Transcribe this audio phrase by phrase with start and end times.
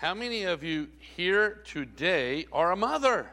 [0.00, 3.28] How many of you here today are a mother?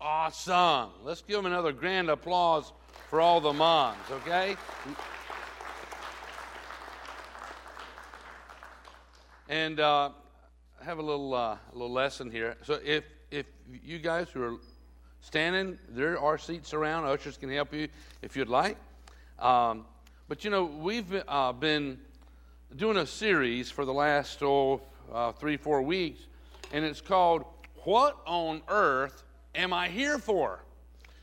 [0.00, 0.90] Awesome.
[1.04, 2.72] Let's give them another grand applause
[3.08, 4.56] for all the moms, okay?
[9.48, 10.10] And uh,
[10.80, 12.56] I have a little, uh, a little lesson here.
[12.64, 13.46] So if, if
[13.84, 14.56] you guys who are
[15.20, 17.04] standing, there are seats around.
[17.04, 17.86] Ushers can help you
[18.22, 18.76] if you'd like.
[19.38, 19.86] Um,
[20.26, 22.00] but you know, we've uh, been
[22.74, 24.80] doing a series for the last oh,
[25.12, 26.20] uh, three, four weeks,
[26.72, 27.44] and it's called
[27.84, 29.24] What on Earth
[29.54, 30.60] Am I Here For?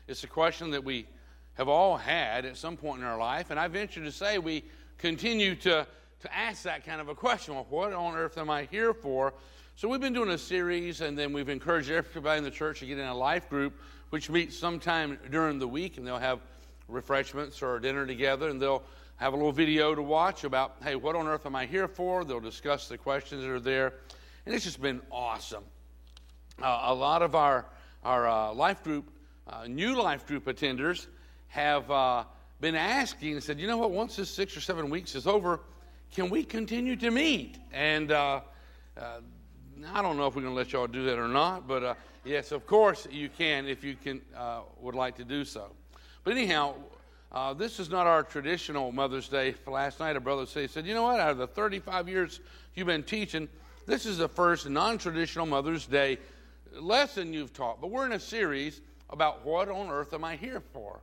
[0.08, 1.06] It's a question that we
[1.54, 4.64] have all had at some point in our life, and I venture to say we
[4.98, 5.86] continue to,
[6.20, 9.32] to ask that kind of a question well, What on earth am I here for?
[9.76, 12.86] So we've been doing a series, and then we've encouraged everybody in the church to
[12.86, 13.78] get in a life group,
[14.10, 16.40] which meets sometime during the week, and they'll have
[16.88, 18.82] refreshments or dinner together, and they'll
[19.16, 22.24] have a little video to watch about, hey, what on earth am I here for?
[22.24, 23.94] They'll discuss the questions that are there,
[24.44, 25.64] and it's just been awesome.
[26.62, 27.66] Uh, a lot of our
[28.04, 29.10] our uh, life group,
[29.48, 31.06] uh, new life group attenders,
[31.48, 32.24] have uh,
[32.60, 33.90] been asking and said, you know what?
[33.90, 35.60] Once this six or seven weeks is over,
[36.14, 37.58] can we continue to meet?
[37.72, 38.42] And uh,
[38.96, 39.20] uh,
[39.92, 42.52] I don't know if we're going to let y'all do that or not, but yes,
[42.52, 44.20] of course you can if you can
[44.80, 45.72] would like to do so.
[46.22, 46.74] But anyhow,
[47.36, 49.54] uh, this is not our traditional Mother's Day.
[49.66, 51.20] Last night, a brother said, said, You know what?
[51.20, 52.40] Out of the 35 years
[52.74, 53.46] you've been teaching,
[53.84, 56.16] this is the first non traditional Mother's Day
[56.80, 57.78] lesson you've taught.
[57.78, 61.00] But we're in a series about what on earth am I here for?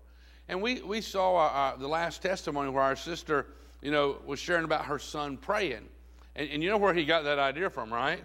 [0.50, 3.46] And we, we saw uh, uh, the last testimony where our sister,
[3.84, 5.88] you know, was sharing about her son praying.
[6.36, 8.24] And, and you know where he got that idea from, right?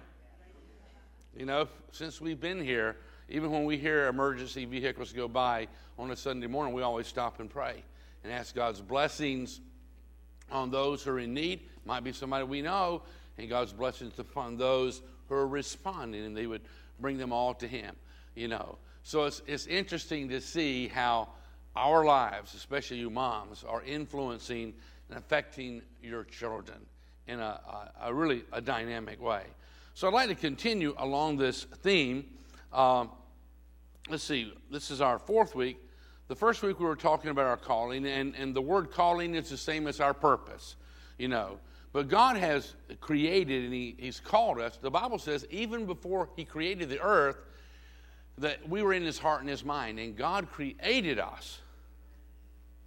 [1.37, 2.97] You know, since we've been here,
[3.29, 7.39] even when we hear emergency vehicles go by on a Sunday morning, we always stop
[7.41, 7.83] and pray
[8.25, 9.61] and ask God's blessings
[10.51, 11.61] on those who are in need.
[11.85, 13.03] Might be somebody we know,
[13.37, 16.63] and God's blessings upon those who are responding, and they would
[17.01, 17.95] bring them all to Him,
[18.35, 18.79] you know.
[19.03, 21.29] So it's, it's interesting to see how
[21.77, 24.75] our lives, especially you moms, are influencing
[25.09, 26.79] and affecting your children
[27.27, 27.61] in a,
[28.03, 29.45] a, a really a dynamic way.
[29.95, 32.27] So I'd like to continue along this theme.
[32.73, 33.11] Um,
[34.09, 35.79] let's see, this is our fourth week.
[36.29, 39.49] The first week we were talking about our calling, and, and the word calling is
[39.49, 40.77] the same as our purpose,
[41.19, 41.59] you know.
[41.93, 44.77] But God has created and he, He's called us.
[44.77, 47.39] The Bible says, even before He created the earth,
[48.37, 51.61] that we were in His heart and His mind, and God created us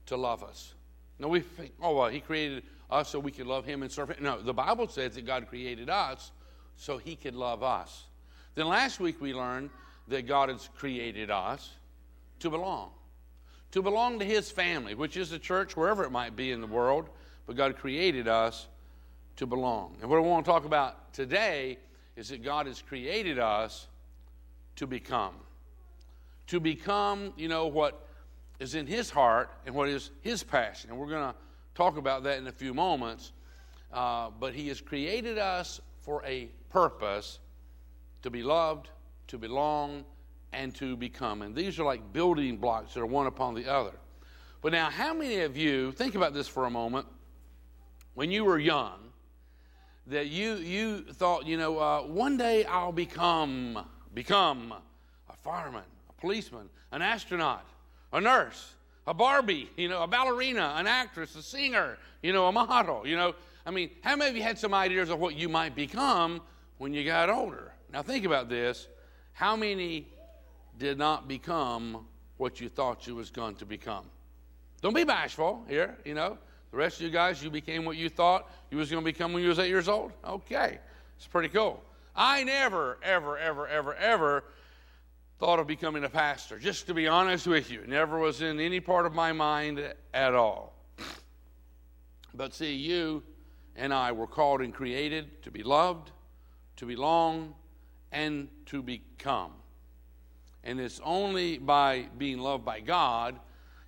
[0.06, 0.75] to love us.
[1.18, 4.09] Now we think, oh, well, He created us so we could love Him and serve
[4.09, 4.24] Him.
[4.24, 6.31] No, the Bible says that God created us
[6.75, 8.06] so He could love us.
[8.53, 9.72] Then last week we learned
[10.09, 11.72] that God has created us
[12.40, 12.91] to belong,
[13.71, 16.67] to belong to His family, which is the church, wherever it might be in the
[16.67, 17.09] world.
[17.47, 18.67] But God created us
[19.37, 19.97] to belong.
[20.01, 21.77] And what I want to talk about today
[22.15, 23.87] is that God has created us
[24.75, 25.33] to become.
[26.47, 28.07] To become, you know, what
[28.59, 30.89] is in His heart and what is His passion.
[30.89, 31.35] And we're going to
[31.75, 33.31] talk about that in a few moments.
[33.91, 37.39] Uh, but He has created us for a purpose
[38.21, 38.89] to be loved,
[39.27, 40.03] to belong,
[40.53, 41.41] and to become.
[41.41, 43.94] And these are like building blocks that are one upon the other.
[44.62, 47.07] But now, how many of you, think about this for a moment,
[48.13, 49.00] when you were young,
[50.07, 54.73] that you, you thought, you know, uh, one day I'll become, become
[55.29, 57.66] a fireman, a policeman, an astronaut,
[58.13, 58.73] a nurse,
[59.07, 63.16] a Barbie, you know, a ballerina, an actress, a singer, you know, a model, you
[63.16, 63.33] know.
[63.66, 66.41] I mean, how many of you had some ideas of what you might become
[66.78, 67.72] when you got older?
[67.91, 68.88] Now think about this.
[69.33, 70.07] How many
[70.81, 74.03] did not become what you thought you was going to become?
[74.81, 76.40] Don't be bashful here, you know.
[76.72, 79.31] The rest of you guys, you became what you thought you was going to become
[79.31, 80.12] when you was eight years old?
[80.25, 80.80] Okay.
[81.18, 81.84] It's pretty cool.
[82.16, 84.44] I never, ever, ever, ever, ever
[85.38, 86.58] thought of becoming a pastor.
[86.58, 90.34] Just to be honest with you, never was in any part of my mind at
[90.34, 90.74] all.
[92.34, 93.22] But see, you
[93.75, 96.10] and I were called and created to be loved,
[96.77, 97.54] to belong,
[98.12, 99.51] and to become.
[100.63, 103.40] And it's only by being loved by God,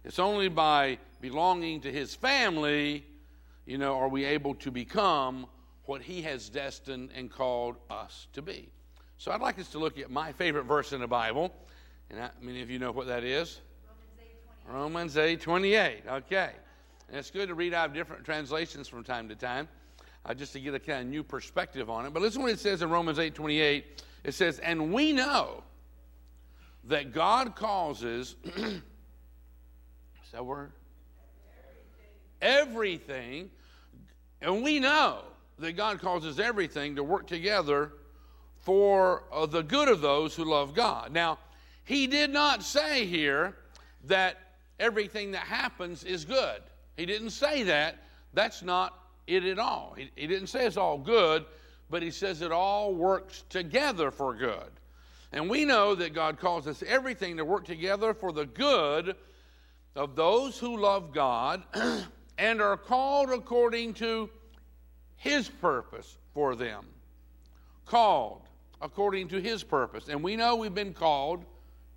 [0.04, 3.06] it's only by belonging to his family,
[3.66, 5.48] you know, are we able to become
[5.86, 8.70] what he has destined and called us to be.
[9.18, 11.54] So I'd like us to look at my favorite verse in the Bible.
[12.10, 13.62] And I, many of you know what that is.
[14.68, 16.04] Romans 8 28.
[16.10, 16.52] Okay.
[17.08, 19.68] And it's good to read out different translations from time to time,
[20.26, 22.14] uh, just to get a kind of new perspective on it.
[22.14, 24.04] But listen what it says in Romans 8 28.
[24.24, 25.64] It says, And we know
[26.86, 28.82] that God causes, is
[30.32, 30.72] that word?
[32.44, 33.50] everything.
[34.42, 35.24] And we know
[35.58, 37.94] that God causes everything to work together
[38.60, 41.12] for uh, the good of those who love God.
[41.12, 41.40] Now,
[41.86, 43.56] he did not say here
[44.06, 44.38] that
[44.80, 46.62] everything that happens is good.
[46.98, 47.98] He didn't say that.
[48.34, 48.98] That's not
[49.28, 49.96] it at all.
[49.98, 51.46] He, he didn't say it's all good,
[51.90, 54.72] but he says it all works together for good.
[55.34, 59.16] And we know that God calls us everything to work together for the good
[59.96, 61.64] of those who love God
[62.38, 64.30] and are called according to
[65.18, 66.86] his purpose for them.
[67.88, 68.44] Called
[68.80, 70.08] according to his purpose.
[70.08, 71.44] And we know we've been called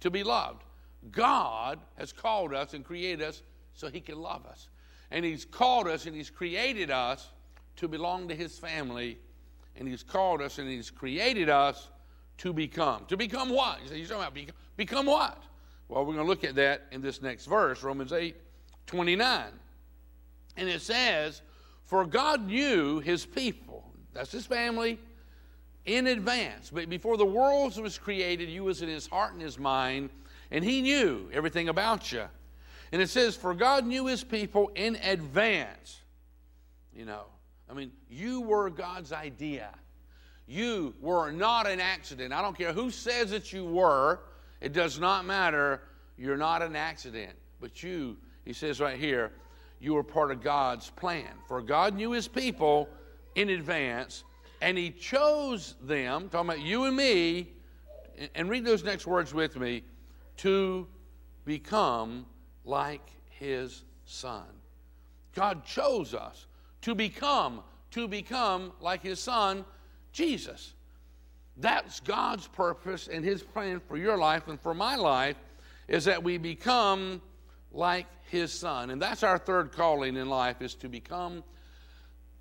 [0.00, 0.62] to be loved.
[1.10, 3.42] God has called us and created us
[3.74, 4.68] so he can love us.
[5.10, 7.28] And he's called us and he's created us
[7.76, 9.18] to belong to his family.
[9.76, 11.90] And he's called us and he's created us
[12.38, 13.04] to become.
[13.06, 13.82] To become what?
[13.82, 15.42] You say, you're talking about become, become what?
[15.88, 18.36] Well, we're going to look at that in this next verse, Romans 8
[18.86, 19.44] 29.
[20.56, 21.42] And it says,
[21.84, 24.98] For God knew his people, that's his family,
[25.84, 26.70] in advance.
[26.70, 30.10] But before the world was created, you was in his heart and his mind,
[30.50, 32.24] and he knew everything about you.
[32.92, 36.00] And it says, For God knew his people in advance.
[36.94, 37.24] You know,
[37.70, 39.70] I mean, you were God's idea.
[40.46, 42.32] You were not an accident.
[42.32, 44.20] I don't care who says that you were,
[44.60, 45.82] it does not matter.
[46.16, 47.32] You're not an accident.
[47.60, 49.32] But you, he says right here,
[49.80, 51.28] you were part of God's plan.
[51.48, 52.88] For God knew his people
[53.34, 54.24] in advance,
[54.62, 57.52] and he chose them, talking about you and me,
[58.34, 59.82] and read those next words with me,
[60.38, 60.86] to
[61.44, 62.24] become
[62.64, 64.46] like his son.
[65.34, 66.46] God chose us
[66.82, 69.64] to become, to become like his son,
[70.16, 70.72] Jesus.
[71.58, 75.36] That's God's purpose and his plan for your life and for my life
[75.88, 77.20] is that we become
[77.70, 78.88] like his son.
[78.88, 81.44] And that's our third calling in life is to become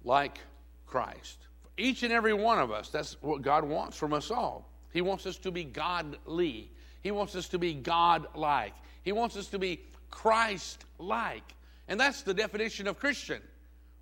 [0.05, 0.39] like
[0.85, 1.37] Christ.
[1.63, 4.69] For each and every one of us, that's what God wants from us all.
[4.93, 6.71] He wants us to be godly.
[7.01, 8.73] He wants us to be God-like.
[9.03, 9.81] He wants us to be
[10.11, 11.53] Christ-like.
[11.89, 13.41] And that's the definition of Christian.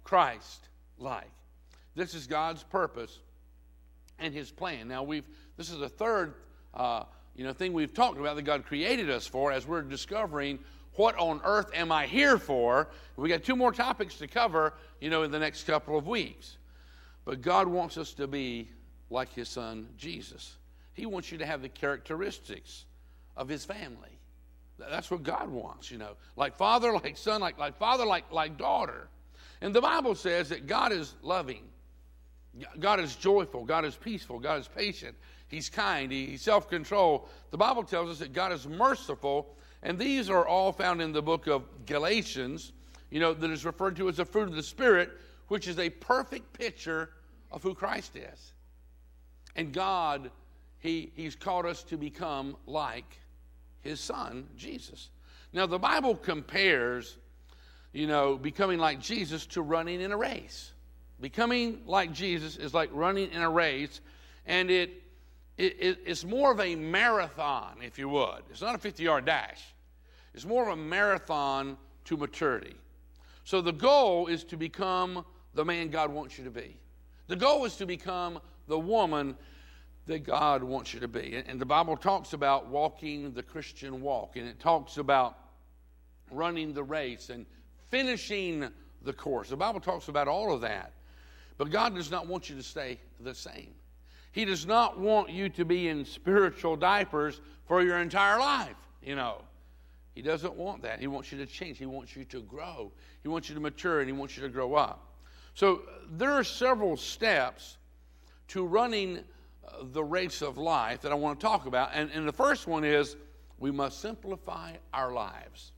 [0.04, 1.32] Christ-like.
[1.96, 3.20] This is God's purpose
[4.20, 4.88] and his plan.
[4.88, 5.28] Now we've
[5.58, 6.34] this is the third
[6.74, 7.04] uh,
[7.36, 10.60] you know thing we've talked about that God created us for as we're discovering
[10.96, 12.88] what on earth am I here for?
[13.16, 16.58] We got two more topics to cover, you know, in the next couple of weeks.
[17.26, 18.70] But God wants us to be
[19.10, 20.58] like his son Jesus.
[20.94, 22.86] He wants you to have the characteristics
[23.36, 24.20] of his family.
[24.78, 26.16] That's what God wants, you know.
[26.36, 29.08] Like father, like son, like, like father, like, like daughter.
[29.62, 31.64] And the Bible says that God is loving.
[32.80, 33.64] God is joyful.
[33.66, 34.40] God is peaceful.
[34.40, 35.16] God is patient.
[35.48, 36.12] He's kind.
[36.12, 37.28] He's self control.
[37.52, 39.56] The Bible tells us that God is merciful.
[39.82, 42.72] And these are all found in the book of Galatians,
[43.12, 45.12] you know, that is referred to as the fruit of the Spirit,
[45.50, 47.10] which is a perfect picture
[47.52, 48.54] of who Christ is.
[49.56, 50.32] And God,
[50.80, 53.20] he, He's called us to become like
[53.82, 55.10] His Son, Jesus.
[55.52, 57.18] Now, the Bible compares,
[57.92, 60.72] you know, becoming like Jesus to running in a race.
[61.20, 64.02] Becoming like Jesus is like running in a race,
[64.46, 65.04] and it,
[65.58, 68.42] it, it's more of a marathon, if you would.
[68.50, 69.62] It's not a 50 yard dash,
[70.34, 72.76] it's more of a marathon to maturity.
[73.46, 76.78] So the goal is to become the man God wants you to be.
[77.28, 79.36] The goal is to become the woman
[80.06, 81.42] that God wants you to be.
[81.46, 85.38] And the Bible talks about walking the Christian walk, and it talks about
[86.32, 87.46] running the race and
[87.90, 88.68] finishing
[89.04, 89.50] the course.
[89.50, 90.94] The Bible talks about all of that.
[91.58, 93.74] But God does not want you to stay the same.
[94.32, 99.16] He does not want you to be in spiritual diapers for your entire life, you
[99.16, 99.42] know.
[100.16, 101.00] He doesn't want that.
[101.00, 101.78] He wants you to change.
[101.78, 102.92] He wants you to grow.
[103.22, 105.14] He wants you to mature and he wants you to grow up.
[105.56, 105.82] So
[106.12, 107.78] there are several steps
[108.50, 111.92] to running uh, the race of life that I want to talk about.
[111.94, 113.16] And, and the first one is
[113.60, 115.72] we must simplify our lives.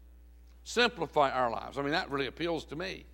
[0.64, 1.78] Simplify our lives.
[1.78, 3.06] I mean, that really appeals to me.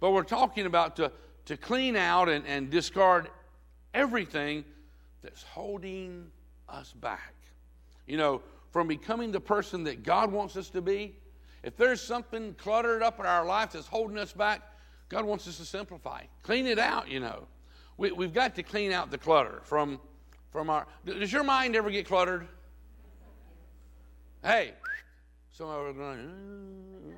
[0.00, 1.12] But we're talking about to
[1.46, 3.28] to clean out and, and discard
[3.94, 4.64] everything
[5.22, 6.26] that's holding
[6.68, 7.34] us back.
[8.06, 11.16] You know, from becoming the person that God wants us to be.
[11.62, 14.60] If there's something cluttered up in our life that's holding us back,
[15.08, 16.22] God wants us to simplify.
[16.42, 17.46] Clean it out, you know.
[17.96, 19.98] We, we've got to clean out the clutter from,
[20.50, 20.86] from our.
[21.04, 22.46] Does your mind ever get cluttered?
[24.44, 24.74] Hey,
[25.52, 27.14] some of us going, mm.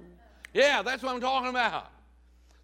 [0.54, 1.90] yeah, that's what I'm talking about.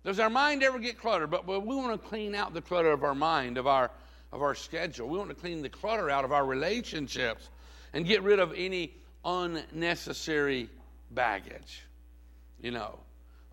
[0.04, 1.30] Does our mind ever get cluttered?
[1.30, 3.90] But, but we want to clean out the clutter of our mind, of our,
[4.32, 5.08] of our schedule.
[5.08, 7.49] We want to clean the clutter out of our relationships
[7.94, 8.92] and get rid of any
[9.25, 10.68] unnecessary
[11.11, 11.84] baggage.
[12.61, 12.99] You know,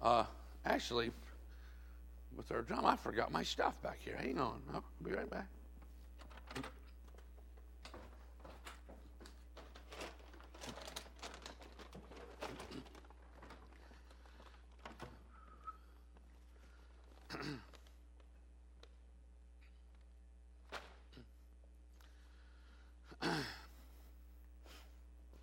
[0.01, 0.25] uh,
[0.65, 1.11] actually,
[2.35, 4.17] with our drum, I forgot my stuff back here.
[4.17, 5.47] Hang on, I'll be right back.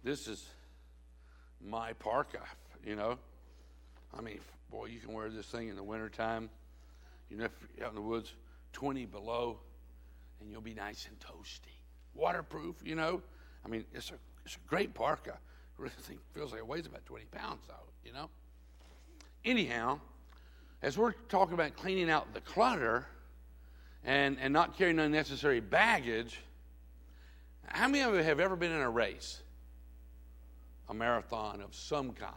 [0.09, 0.43] This is
[1.61, 2.41] my parka,
[2.83, 3.19] you know.
[4.17, 6.49] I mean, boy, you can wear this thing in the wintertime.
[7.29, 8.33] You know, if you're out in the woods,
[8.73, 9.59] 20 below,
[10.41, 11.77] and you'll be nice and toasty.
[12.15, 13.21] Waterproof, you know.
[13.67, 14.15] I mean, it's a,
[14.47, 15.37] it's a great parka.
[15.77, 18.31] Really think feels like it weighs about 20 pounds, though, you know.
[19.45, 20.01] Anyhow,
[20.81, 23.07] as we're talking about cleaning out the clutter
[24.05, 26.41] and, and not carrying unnecessary baggage,
[27.67, 29.43] how many of you have ever been in a race?
[30.89, 32.35] A marathon of some kind?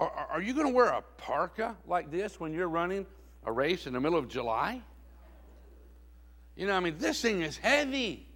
[0.00, 3.06] Are, are you going to wear a parka like this when you're running
[3.44, 4.82] a race in the middle of July?
[6.56, 8.26] You know, I mean, this thing is heavy.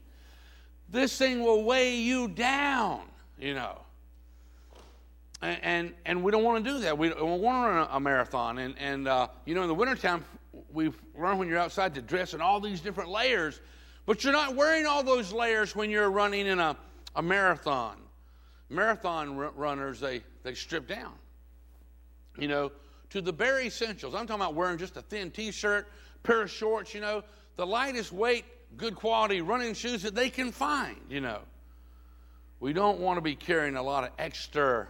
[0.88, 3.02] This thing will weigh you down,
[3.38, 3.80] you know.
[5.40, 6.99] And, and, and we don't want to do that.
[6.99, 8.58] We, we want to run a, a marathon.
[8.58, 10.25] And, and uh, you know, in the wintertime,
[10.73, 13.61] we run when you're outside to dress in all these different layers,
[14.06, 16.76] but you're not wearing all those layers when you're running in a,
[17.14, 17.97] a marathon.
[18.71, 21.13] Marathon runners, they, they strip down,
[22.39, 22.71] you know,
[23.11, 24.15] to the bare essentials.
[24.15, 25.89] I'm talking about wearing just a thin t shirt,
[26.23, 27.23] pair of shorts, you know,
[27.57, 28.45] the lightest weight,
[28.77, 31.41] good quality running shoes that they can find, you know.
[32.61, 34.89] We don't want to be carrying a lot of extra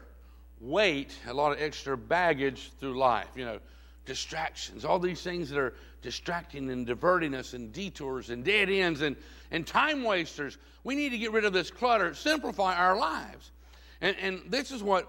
[0.61, 3.61] weight, a lot of extra baggage through life, you know,
[4.07, 9.03] distractions, all these things that are distracting and diverting us, and detours and dead ends
[9.03, 9.17] and,
[9.51, 10.57] and time wasters.
[10.83, 13.51] We need to get rid of this clutter, simplify our lives.
[14.01, 15.09] And, and this is what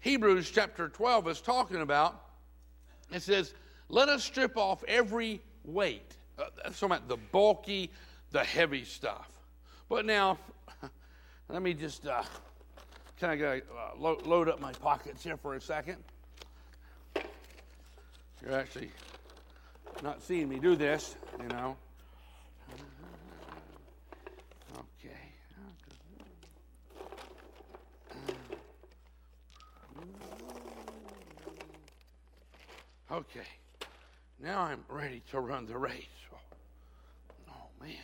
[0.00, 2.22] Hebrews chapter 12 is talking about.
[3.12, 3.54] It says,
[3.88, 6.16] Let us strip off every weight.
[6.38, 7.90] Uh, that's talking about the bulky,
[8.30, 9.28] the heavy stuff.
[9.88, 10.38] But now,
[11.48, 12.22] let me just uh,
[13.18, 13.60] kind of uh,
[13.98, 15.96] lo- load up my pockets here for a second.
[18.42, 18.92] You're actually
[20.00, 21.76] not seeing me do this, you know.
[24.72, 25.28] Okay.
[33.10, 33.40] Okay.
[34.40, 36.04] Now I'm ready to run the race.
[37.48, 37.94] Oh, man.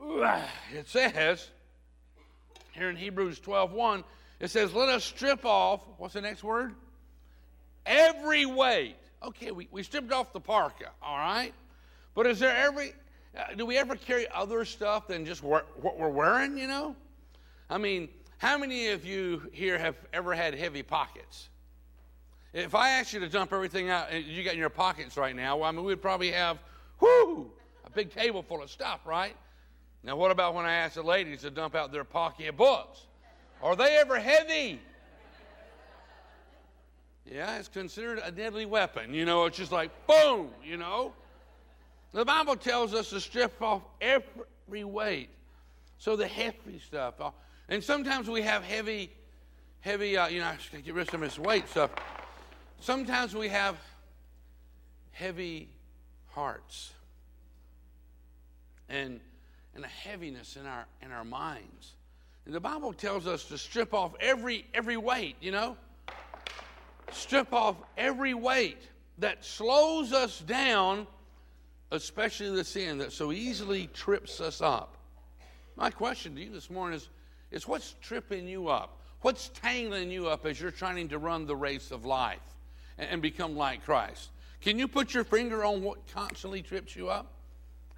[0.72, 1.48] It says
[2.72, 4.04] here in Hebrews 12 1,
[4.40, 6.74] it says, Let us strip off, what's the next word?
[7.86, 8.96] Every weight.
[9.22, 11.52] Okay, we, we stripped off the parka, all right?
[12.14, 12.92] But is there every,
[13.36, 16.96] uh, do we ever carry other stuff than just what we're wearing, you know?
[17.68, 18.08] I mean,
[18.40, 21.50] how many of you here have ever had heavy pockets?
[22.54, 25.36] If I asked you to dump everything out eh, you got in your pockets right
[25.36, 26.56] now, well, I mean, we'd probably have,
[27.00, 27.50] whoo,
[27.84, 29.36] a big table full of stuff, right?
[30.02, 33.02] Now, what about when I ask the ladies to dump out their pocket books?
[33.62, 34.80] Are they ever heavy?
[37.30, 39.12] Yeah, it's considered a deadly weapon.
[39.12, 41.12] You know, it's just like boom, you know.
[42.12, 45.28] The Bible tells us to strip off every weight.
[45.98, 47.20] So the heavy stuff.
[47.20, 47.32] Uh,
[47.70, 49.12] And sometimes we have heavy,
[49.80, 51.92] heavy, uh, you know, I gotta get rid of some of this weight stuff.
[52.80, 53.76] Sometimes we have
[55.12, 55.68] heavy
[56.30, 56.92] hearts.
[58.88, 59.20] And
[59.76, 61.92] and a heaviness in our in our minds.
[62.44, 65.76] And the Bible tells us to strip off every every weight, you know?
[67.12, 68.82] Strip off every weight
[69.18, 71.06] that slows us down,
[71.92, 74.96] especially the sin that so easily trips us up.
[75.76, 77.08] My question to you this morning is,
[77.50, 78.98] is what's tripping you up?
[79.22, 82.38] What's tangling you up as you're trying to run the race of life
[82.96, 84.30] and, and become like Christ?
[84.60, 87.32] Can you put your finger on what constantly trips you up?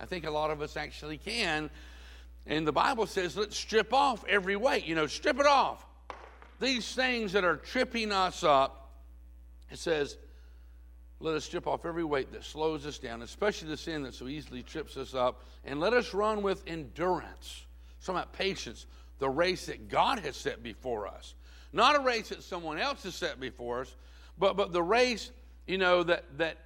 [0.01, 1.71] I think a lot of us actually can.
[2.47, 4.85] And the Bible says, let's strip off every weight.
[4.85, 5.85] You know, strip it off.
[6.61, 8.91] These things that are tripping us up,
[9.71, 10.17] it says,
[11.21, 14.27] let us strip off every weight that slows us down, especially the sin that so
[14.27, 17.65] easily trips us up, and let us run with endurance.
[18.01, 18.87] Some about patience,
[19.23, 21.35] the race that God has set before us.
[21.73, 23.95] Not a race that someone else has set before us,
[24.37, 25.31] but, but the race,
[25.65, 26.57] you know, that, that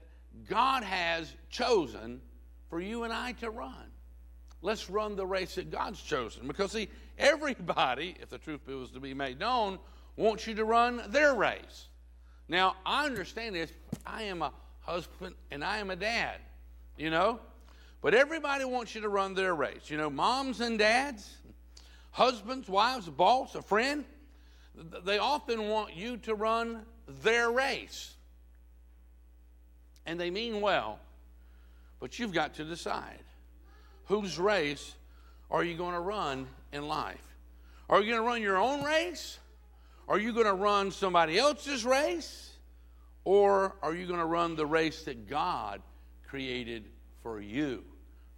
[0.49, 2.23] God has chosen
[2.71, 3.91] for you and I to run.
[4.63, 6.47] Let's run the race that God's chosen.
[6.47, 9.79] Because, see, everybody, if the truth was to be made known,
[10.17, 11.89] wants you to run their race.
[12.49, 13.71] Now, I understand this.
[14.07, 16.39] I am a husband and I am a dad,
[16.97, 17.39] you know?
[18.01, 19.91] But everybody wants you to run their race.
[19.91, 21.37] You know, moms and dads,
[22.17, 24.05] husbands, wives, a boss, a friend,
[25.05, 26.83] they often want you to run
[27.23, 28.15] their race.
[30.05, 30.99] And they mean well.
[32.01, 33.25] But you've got to decide
[34.05, 34.95] whose race
[35.51, 37.23] are you going to run in life?
[37.89, 39.39] Are you going to run your own race?
[40.09, 42.53] Are you going to run somebody else's race?
[43.25, 45.83] Or are you going to run the race that God
[46.29, 46.85] created
[47.23, 47.83] for you?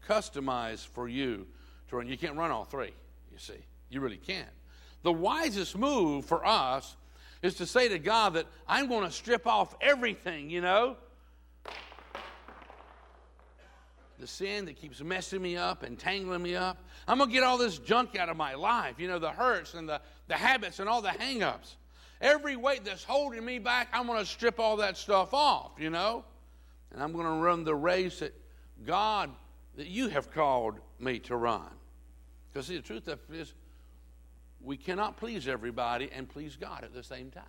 [0.08, 1.46] customized for you
[1.88, 2.08] to run.
[2.08, 2.92] You can't run all three,
[3.30, 3.58] you see.
[3.90, 4.48] You really can't.
[5.02, 6.96] The wisest move for us
[7.42, 10.96] is to say to God that I'm going to strip off everything, you know?
[14.18, 16.82] The sin that keeps messing me up and tangling me up.
[17.06, 19.74] I'm going to get all this junk out of my life, you know, the hurts
[19.74, 21.76] and the, the habits and all the hangups.
[22.20, 25.90] Every weight that's holding me back, I'm going to strip all that stuff off, you
[25.90, 26.24] know?
[26.92, 28.34] And I'm going to run the race that
[28.84, 29.30] God,
[29.76, 31.68] that you have called me to run.
[32.52, 33.54] Because see, the truth of is,
[34.68, 37.42] we cannot please everybody and please God at the same time.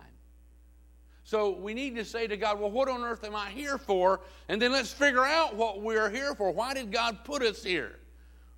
[1.22, 4.20] So we need to say to God, well, what on earth am I here for?
[4.48, 6.50] And then let's figure out what we're here for.
[6.50, 7.98] Why did God put us here?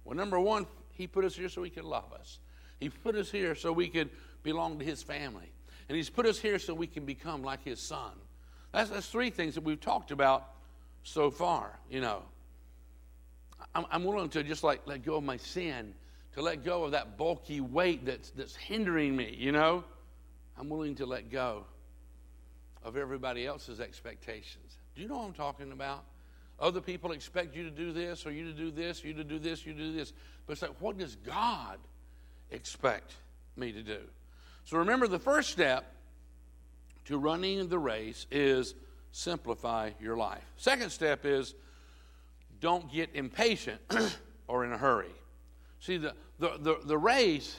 [0.04, 2.38] Well, number one, He put us here so He could love us.
[2.78, 4.10] He put us here so we could
[4.44, 5.50] belong to His family.
[5.88, 8.12] And He's put us here so we can become like His Son.
[8.70, 10.50] That's, that's three things that we've talked about
[11.02, 12.22] so far, you know.
[13.74, 15.94] I'm, I'm willing to just like let go of my sin,
[16.34, 19.84] to let go of that bulky weight that's, that's hindering me, you know.
[20.58, 21.64] I'm willing to let go
[22.82, 24.76] of everybody else's expectations.
[24.94, 26.04] Do you know what I'm talking about?
[26.58, 29.38] Other people expect you to do this, or you to do this, you to do
[29.38, 30.12] this, you to do this.
[30.46, 31.78] But it's like, what does God
[32.50, 33.14] expect
[33.56, 34.00] me to do?
[34.64, 35.92] So remember, the first step
[37.06, 38.74] to running the race is
[39.10, 40.44] simplify your life.
[40.56, 41.54] Second step is
[42.60, 43.80] don't get impatient
[44.46, 45.10] or in a hurry.
[45.82, 47.56] See, the, the, the, the race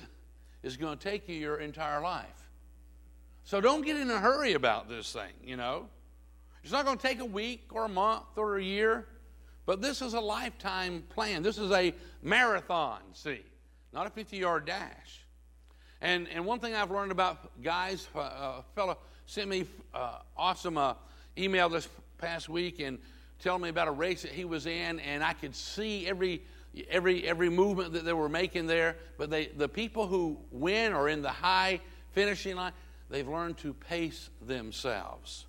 [0.64, 2.48] is going to take you your entire life.
[3.44, 5.88] So don't get in a hurry about this thing, you know.
[6.64, 9.08] It's not going to take a week or a month or a year,
[9.66, 11.44] but this is a lifetime plan.
[11.44, 13.42] This is a marathon, see,
[13.92, 15.26] not a 50 yard dash.
[16.00, 20.78] And, and one thing I've learned about guys, uh, a fellow sent me uh, awesome
[20.78, 20.94] uh,
[21.38, 23.00] email this past week and
[23.42, 26.42] telling me about a race that he was in, and I could see every
[26.90, 28.98] every every movement that they were making there.
[29.18, 31.82] But they the people who win or in the high
[32.12, 32.74] finishing line,
[33.10, 35.46] they've learned to pace themselves.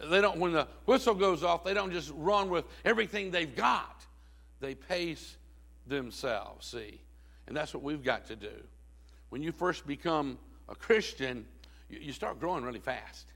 [0.00, 4.04] They don't when the whistle goes off, they don't just run with everything they've got.
[4.60, 5.36] They pace
[5.86, 7.00] themselves, see.
[7.46, 8.52] And that's what we've got to do.
[9.28, 11.44] When you first become a Christian,
[11.88, 13.26] you start growing really fast.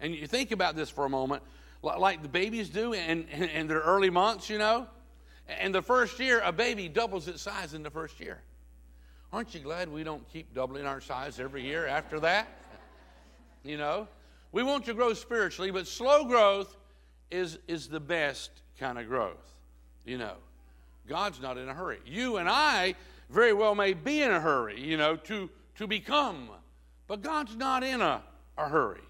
[0.00, 1.42] And you think about this for a moment,
[1.82, 4.86] like the babies do in, in their early months, you know.
[5.48, 8.40] And the first year, a baby doubles its size in the first year.
[9.32, 12.48] Aren't you glad we don't keep doubling our size every year after that?
[13.64, 14.08] You know,
[14.52, 16.76] we want to grow spiritually, but slow growth
[17.30, 19.52] is, is the best kind of growth.
[20.04, 20.34] You know,
[21.08, 22.00] God's not in a hurry.
[22.04, 22.94] You and I
[23.30, 26.50] very well may be in a hurry, you know, to, to become,
[27.06, 28.22] but God's not in a,
[28.58, 29.00] a hurry.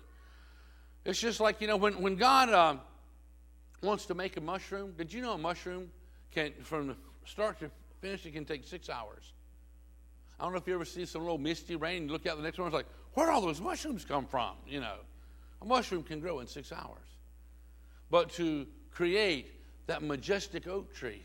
[1.05, 2.77] It's just like, you know, when, when God uh,
[3.83, 5.91] wants to make a mushroom, did you know a mushroom
[6.33, 9.33] can, from start to finish, it can take six hours?
[10.39, 12.43] I don't know if you ever see some little misty rain, you look out the
[12.43, 14.57] next one, it's like, where all those mushrooms come from?
[14.67, 14.97] You know,
[15.61, 16.99] a mushroom can grow in six hours.
[18.11, 19.53] But to create
[19.87, 21.23] that majestic oak tree,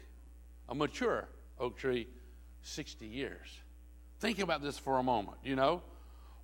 [0.70, 1.28] a mature
[1.60, 2.08] oak tree,
[2.62, 3.48] 60 years.
[4.20, 5.82] Think about this for a moment, you know.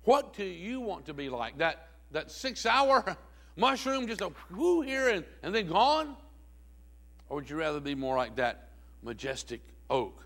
[0.04, 1.58] What do you want to be like?
[1.58, 3.16] That that six hour
[3.56, 6.16] mushroom, just a whoo here and, and then gone?
[7.28, 8.68] Or would you rather be more like that
[9.02, 9.60] majestic
[9.90, 10.24] oak,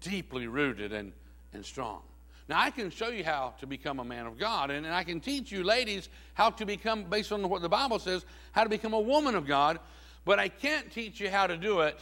[0.00, 1.12] deeply rooted and,
[1.52, 2.02] and strong?
[2.48, 5.04] Now, I can show you how to become a man of God, and, and I
[5.04, 8.70] can teach you, ladies, how to become, based on what the Bible says, how to
[8.70, 9.78] become a woman of God,
[10.24, 11.98] but I can't teach you how to do it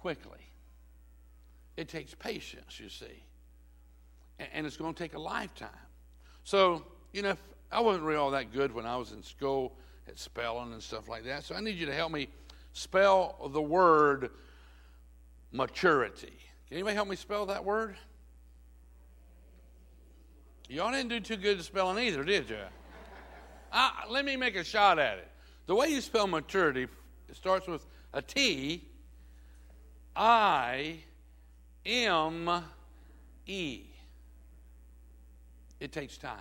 [0.00, 0.38] quickly.
[1.76, 3.22] It takes patience, you see,
[4.38, 5.68] and, and it's going to take a lifetime.
[6.44, 7.36] So, you know,
[7.70, 9.74] I wasn't really all that good when I was in school
[10.08, 11.44] at spelling and stuff like that.
[11.44, 12.28] So I need you to help me
[12.74, 14.30] spell the word
[15.52, 16.36] maturity.
[16.68, 17.96] Can anybody help me spell that word?
[20.68, 22.56] Y'all didn't do too good at spelling either, did you?
[23.72, 25.28] I, ah, let me make a shot at it.
[25.66, 26.88] The way you spell maturity
[27.28, 28.84] it starts with a T,
[30.14, 30.98] I,
[31.86, 32.64] M,
[33.46, 33.82] E.
[35.80, 36.38] It takes time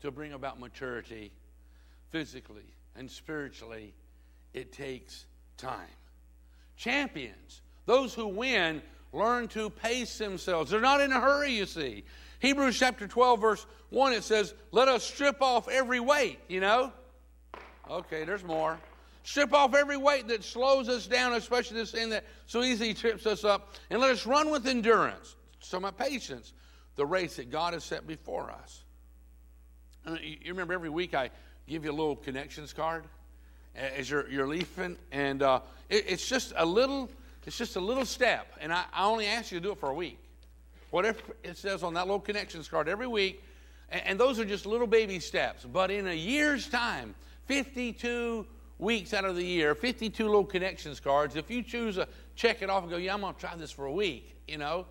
[0.00, 1.32] to bring about maturity
[2.10, 3.94] physically and spiritually,
[4.54, 5.88] it takes time.
[6.76, 8.82] Champions, those who win,
[9.12, 10.70] learn to pace themselves.
[10.70, 12.04] They're not in a hurry, you see.
[12.40, 16.92] Hebrews chapter 12, verse 1, it says, Let us strip off every weight, you know?
[17.90, 18.78] Okay, there's more.
[19.24, 23.26] Strip off every weight that slows us down, especially this thing that so easily trips
[23.26, 26.52] us up, and let us run with endurance, so my patience,
[26.96, 28.84] the race that God has set before us.
[30.06, 31.30] Uh, you remember every week I
[31.66, 33.04] give you a little connections card?
[33.74, 34.96] As you're, you're leafing.
[35.12, 37.08] And uh, it, it's just a little,
[37.46, 38.46] it's just a little step.
[38.60, 40.18] And I, I only ask you to do it for a week.
[40.90, 43.42] Whatever it says on that little connections card every week.
[43.90, 45.64] And, and those are just little baby steps.
[45.64, 47.14] But in a year's time,
[47.46, 48.46] 52
[48.78, 52.70] weeks out of the year, 52 little connections cards, if you choose to check it
[52.70, 54.86] off and go, yeah, I'm going to try this for a week, you know,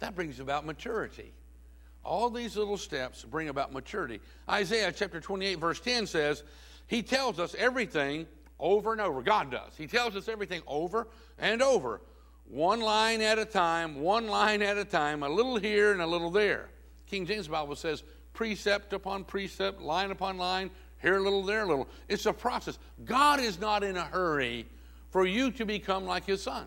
[0.00, 1.32] that brings about maturity.
[2.04, 4.20] All these little steps bring about maturity.
[4.48, 6.42] Isaiah chapter 28, verse 10 says,
[6.92, 8.26] He tells us everything
[8.60, 9.22] over and over.
[9.22, 9.72] God does.
[9.78, 12.02] He tells us everything over and over.
[12.44, 16.06] One line at a time, one line at a time, a little here and a
[16.06, 16.68] little there.
[17.06, 18.02] King James Bible says
[18.34, 21.88] precept upon precept, line upon line, here a little, there a little.
[22.10, 22.78] It's a process.
[23.06, 24.66] God is not in a hurry
[25.08, 26.66] for you to become like His Son.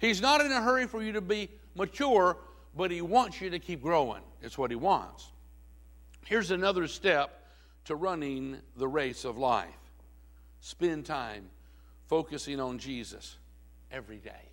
[0.00, 2.36] He's not in a hurry for you to be mature,
[2.76, 4.20] but He wants you to keep growing.
[4.42, 5.28] It's what He wants.
[6.26, 7.39] Here's another step
[7.84, 9.74] to running the race of life
[10.60, 11.48] spend time
[12.06, 13.36] focusing on Jesus
[13.90, 14.50] every day.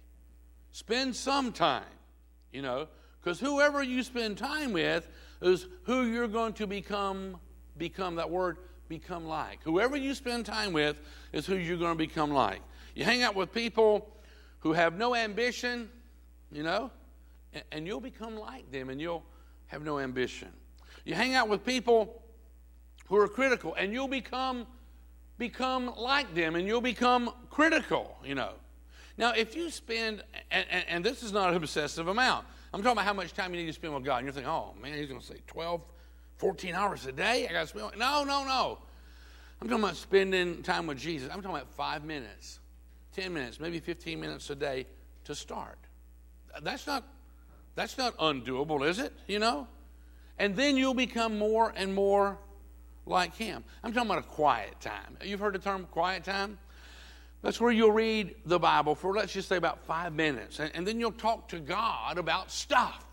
[0.71, 1.83] Spend some time,
[2.51, 2.87] you know,
[3.19, 5.07] because whoever you spend time with
[5.41, 7.37] is who you're going to become,
[7.77, 9.59] become that word, become like.
[9.63, 10.99] Whoever you spend time with
[11.33, 12.61] is who you're going to become like.
[12.95, 14.09] You hang out with people
[14.59, 15.89] who have no ambition,
[16.51, 16.91] you know,
[17.71, 19.23] and you'll become like them and you'll
[19.67, 20.49] have no ambition.
[21.05, 22.21] You hang out with people
[23.07, 24.67] who are critical and you'll become
[25.37, 28.53] become like them and you'll become critical, you know.
[29.17, 32.93] Now, if you spend, and, and, and, this is not an obsessive amount, I'm talking
[32.93, 34.17] about how much time you need to spend with God.
[34.17, 35.81] And you're thinking, oh, man, he's going to say 12,
[36.37, 37.47] 14 hours a day?
[37.49, 37.97] I got to spend.
[37.97, 38.77] No, no, no.
[39.59, 41.29] I'm talking about spending time with Jesus.
[41.29, 42.59] I'm talking about five minutes,
[43.15, 44.85] 10 minutes, maybe 15 minutes a day
[45.23, 45.79] to start.
[46.61, 47.03] That's not,
[47.73, 49.13] that's not undoable, is it?
[49.27, 49.67] You know?
[50.37, 52.37] And then you'll become more and more
[53.07, 53.63] like Him.
[53.83, 55.17] I'm talking about a quiet time.
[55.23, 56.57] You've heard the term quiet time?
[57.41, 60.59] That's where you'll read the Bible for, let's just say, about five minutes.
[60.59, 63.05] And, and, then you'll talk to God about stuff.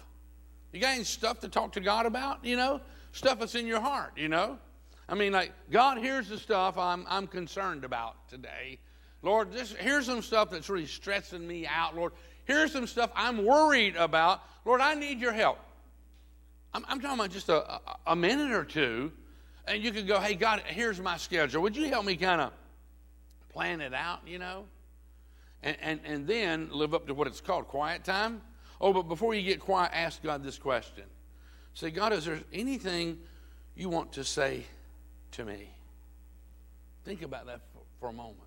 [0.72, 2.44] You got any stuff to talk to God about?
[2.44, 2.80] You know?
[3.12, 4.58] Stuff that's in your heart, you know?
[5.08, 8.78] I mean, like, God, here's the stuff I'm, I'm concerned about today.
[9.22, 12.12] Lord, this, here's some stuff that's really stressing me out, Lord.
[12.44, 14.42] Here's some stuff I'm worried about.
[14.64, 15.58] Lord, I need your help.
[16.72, 19.12] I'm, I'm talking about just a, a, a minute or two,
[19.66, 21.62] and you could go, hey, God, here's my schedule.
[21.62, 22.52] Would you help me kind of
[23.50, 24.64] plan it out, you know?
[25.62, 28.42] And, and, and then live up to what it's called quiet time.
[28.80, 31.04] Oh, but before you get quiet, ask God this question.
[31.72, 33.18] Say, God, is there anything
[33.74, 34.64] you want to say
[35.32, 35.70] to me?
[37.04, 38.38] Think about that for, for a moment.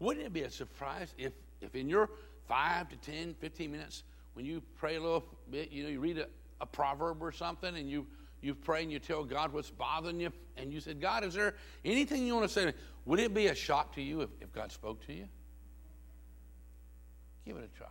[0.00, 2.10] Wouldn't it be a surprise if, if in your
[2.48, 4.02] 5 to 10, 15 minutes,
[4.34, 6.26] when you pray a little bit, you know, you read a,
[6.60, 8.06] a proverb or something and you
[8.44, 11.54] you pray and you tell God what's bothering you, and you said, God, is there
[11.84, 12.72] anything you want to say to me?
[13.06, 15.28] Would it be a shock to you if, if God spoke to you?
[17.46, 17.86] Give it a try.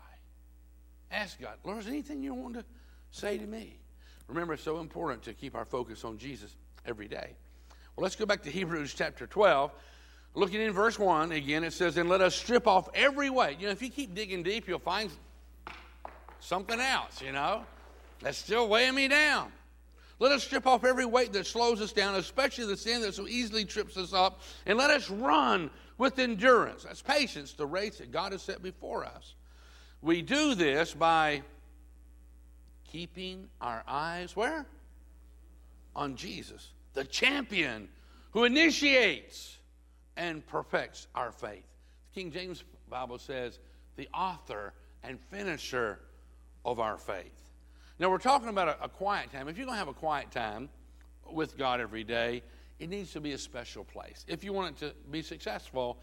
[1.11, 2.65] Ask God, Lord, is anything you want to
[3.11, 3.77] say to me?
[4.27, 7.35] Remember, it's so important to keep our focus on Jesus every day.
[7.95, 9.71] Well, let's go back to Hebrews chapter 12.
[10.35, 13.59] Looking in verse 1, again, it says, And let us strip off every weight.
[13.59, 15.11] You know, if you keep digging deep, you'll find
[16.39, 17.63] something else, you know,
[18.19, 19.51] that's still weighing me down.
[20.23, 23.27] Let us strip off every weight that slows us down, especially the sin that so
[23.27, 26.83] easily trips us up, and let us run with endurance.
[26.83, 29.35] That's patience, the race that God has set before us.
[30.01, 31.41] We do this by
[32.89, 34.65] keeping our eyes where?
[35.93, 37.89] On Jesus, the champion
[38.31, 39.57] who initiates
[40.15, 41.65] and perfects our faith.
[42.13, 43.59] The King James Bible says,
[43.97, 44.71] the author
[45.03, 45.99] and finisher
[46.63, 47.42] of our faith.
[47.99, 49.47] Now, we're talking about a, a quiet time.
[49.47, 50.69] If you're going to have a quiet time
[51.31, 52.43] with God every day,
[52.79, 54.25] it needs to be a special place.
[54.27, 55.99] If you want it to be successful,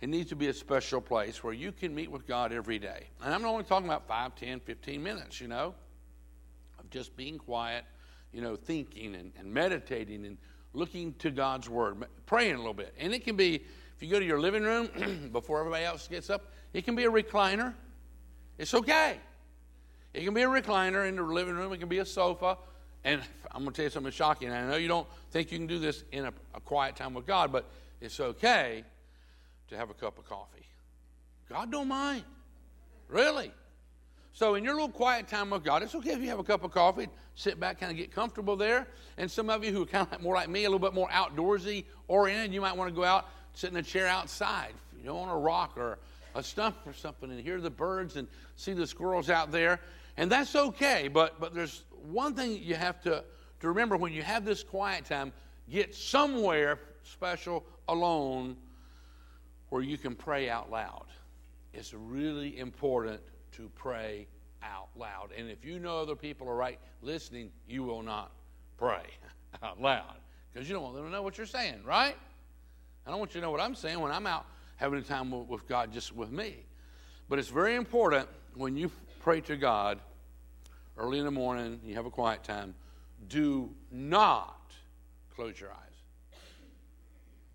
[0.00, 3.08] it needs to be a special place where you can meet with God every day.
[3.22, 5.74] And I'm only talking about 5, 10, 15 minutes, you know,
[6.78, 7.84] of just being quiet,
[8.32, 10.38] you know, thinking and, and meditating and
[10.72, 12.94] looking to God's Word, praying a little bit.
[12.98, 16.30] And it can be, if you go to your living room before everybody else gets
[16.30, 17.74] up, it can be a recliner.
[18.58, 19.18] It's okay.
[20.14, 22.58] It can be a recliner in the living room, it can be a sofa.
[23.04, 24.50] And I'm going to tell you something shocking.
[24.50, 27.26] I know you don't think you can do this in a, a quiet time with
[27.26, 27.64] God, but
[28.00, 28.84] it's okay
[29.68, 30.66] to have a cup of coffee.
[31.48, 32.24] God don't mind.
[33.08, 33.52] Really.
[34.32, 36.62] So, in your little quiet time with God, it's okay if you have a cup
[36.62, 38.86] of coffee, sit back, kind of get comfortable there.
[39.16, 41.08] And some of you who are kind of more like me, a little bit more
[41.08, 45.18] outdoorsy oriented, you might want to go out, sit in a chair outside, you know,
[45.18, 45.98] on a rock or
[46.34, 49.80] a stump or something, and hear the birds and see the squirrels out there.
[50.18, 53.22] And that's okay, but, but there's one thing you have to,
[53.60, 55.32] to remember when you have this quiet time
[55.70, 58.56] get somewhere special alone
[59.68, 61.06] where you can pray out loud.
[61.72, 63.20] It's really important
[63.52, 64.26] to pray
[64.60, 65.28] out loud.
[65.36, 68.32] And if you know other people are right listening, you will not
[68.76, 69.04] pray
[69.62, 70.16] out loud
[70.52, 72.16] because you don't want them to know what you're saying, right?
[73.06, 75.46] I don't want you to know what I'm saying when I'm out having a time
[75.46, 76.56] with God just with me.
[77.28, 80.00] But it's very important when you pray to God
[80.98, 82.74] early in the morning, you have a quiet time,
[83.28, 84.72] do not
[85.34, 85.76] close your eyes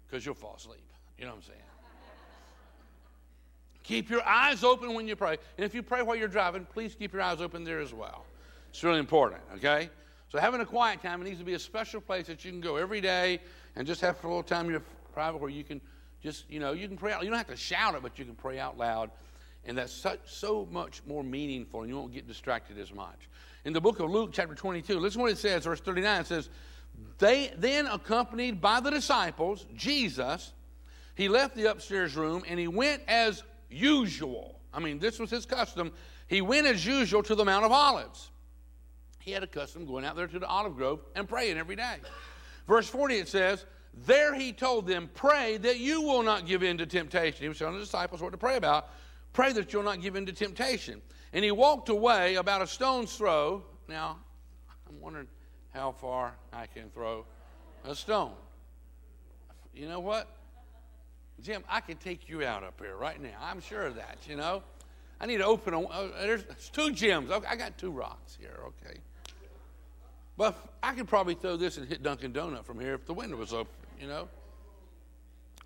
[0.08, 0.82] because you'll fall asleep.
[1.18, 1.60] You know what I'm saying?
[3.84, 5.38] Keep your eyes open when you pray.
[5.58, 8.26] And if you pray while you're driving, please keep your eyes open there as well.
[8.70, 9.90] It's really important, okay?
[10.30, 12.62] So having a quiet time, it needs to be a special place that you can
[12.62, 13.40] go every day
[13.76, 15.82] and just have a little time in your private where you can
[16.24, 17.24] just, you know, you can pray out.
[17.24, 19.12] You don't have to shout it, but you can pray out loud.
[19.66, 23.30] And that's such, so much more meaningful, and you won't get distracted as much.
[23.66, 26.22] In the book of Luke, chapter 22, listen what it says, verse 39.
[26.22, 26.50] It says,
[27.18, 30.54] They then, accompanied by the disciples, Jesus,
[31.16, 34.60] he left the upstairs room and he went as usual.
[34.74, 35.92] I mean, this was his custom.
[36.28, 38.32] He went as usual to the Mount of Olives.
[39.20, 41.98] He had a custom going out there to the olive grove and praying every day.
[42.68, 43.66] Verse 40 it says,
[44.06, 47.42] There he told them, Pray that you will not give in to temptation.
[47.42, 48.90] He was telling the disciples what to pray about.
[49.32, 51.02] Pray that you'll not give in to temptation.
[51.34, 53.64] And he walked away about a stone's throw.
[53.90, 54.20] Now,
[54.88, 55.28] I'm wondering
[55.74, 57.26] how far I can throw
[57.84, 58.34] a stone.
[59.74, 60.28] You know what?
[61.42, 63.36] Jim, I can take you out up here right now.
[63.42, 64.62] I'm sure of that, you know.
[65.20, 65.82] I need to open a.
[65.82, 67.32] Uh, there's, there's two Jims.
[67.32, 69.00] Okay, I got two rocks here, okay.
[70.38, 73.38] But I could probably throw this and hit Dunkin' Donut from here if the window
[73.38, 74.28] was open, you know.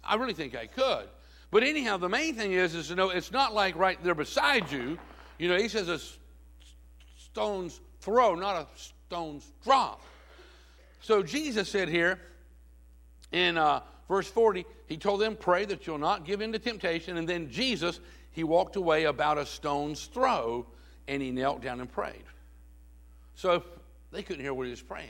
[0.03, 1.07] I really think I could.
[1.51, 4.71] But anyhow, the main thing is, is to know it's not like right there beside
[4.71, 4.97] you.
[5.37, 5.99] You know, he says a
[7.17, 10.01] stone's throw, not a stone's drop.
[11.01, 12.19] So Jesus said here
[13.31, 17.17] in uh, verse 40, he told them, Pray that you'll not give in to temptation.
[17.17, 17.99] And then Jesus,
[18.31, 20.65] he walked away about a stone's throw
[21.07, 22.23] and he knelt down and prayed.
[23.35, 23.63] So
[24.11, 25.09] they couldn't hear what he was praying.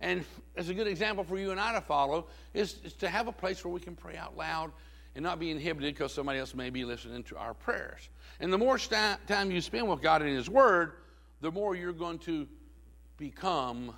[0.00, 0.24] And
[0.56, 3.32] as a good example for you and I to follow is, is to have a
[3.32, 4.72] place where we can pray out loud
[5.14, 8.08] and not be inhibited because somebody else may be listening to our prayers.
[8.40, 10.92] And the more st- time you spend with God in His Word,
[11.40, 12.48] the more you're going to
[13.16, 13.94] become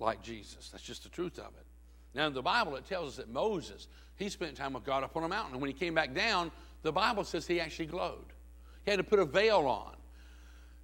[0.00, 0.68] like Jesus.
[0.70, 1.66] That's just the truth of it.
[2.14, 5.16] Now, in the Bible, it tells us that Moses, he spent time with God up
[5.16, 5.52] on a mountain.
[5.52, 6.50] And when he came back down,
[6.82, 8.26] the Bible says he actually glowed.
[8.84, 9.94] He had to put a veil on.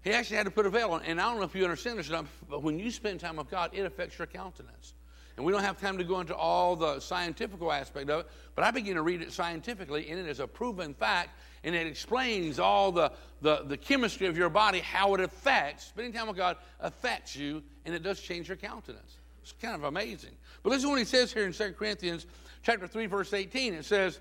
[0.02, 1.02] He actually had to put a veil on.
[1.02, 3.36] And I don't know if you understand this or not, but when you spend time
[3.36, 4.94] with God, it affects your countenance.
[5.36, 8.64] And we don't have time to go into all the scientific aspect of it, but
[8.64, 11.30] I begin to read it scientifically, and it is a proven fact,
[11.64, 16.12] and it explains all the, the, the chemistry of your body, how it affects, spending
[16.12, 19.18] time with God affects you, and it does change your countenance.
[19.42, 20.30] It's kind of amazing.
[20.62, 22.26] But listen to what he says here in 2 Corinthians
[22.62, 23.74] chapter 3, verse 18.
[23.74, 24.20] It says,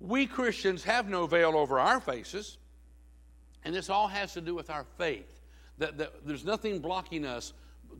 [0.00, 2.56] We Christians have no veil over our faces,
[3.64, 5.40] and this all has to do with our faith.
[5.78, 7.52] That, that there's nothing blocking us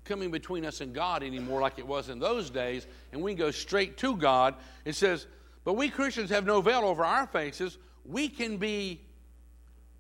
[0.05, 3.51] coming between us and God anymore like it was in those days, and we go
[3.51, 4.55] straight to God.
[4.85, 5.27] It says,
[5.65, 7.79] But we Christians have no veil over our faces.
[8.05, 9.01] We can be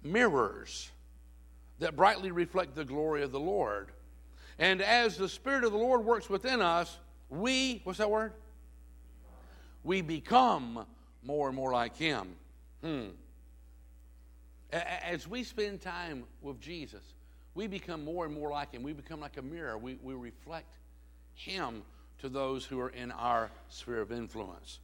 [0.02, 0.90] mirrors
[1.78, 3.90] that brightly reflect the glory of the Lord.
[4.58, 8.32] And as the Spirit of the Lord works within us, we, what's that word?
[9.82, 10.86] We become
[11.24, 12.36] more and more like Him.
[12.82, 13.06] Hmm.
[14.72, 17.02] As we spend time with Jesus,
[17.54, 18.82] we become more and more like Him.
[18.82, 19.76] We become like a mirror.
[19.76, 20.76] We, we reflect
[21.34, 21.82] Him
[22.20, 24.78] to those who are in our sphere of influence.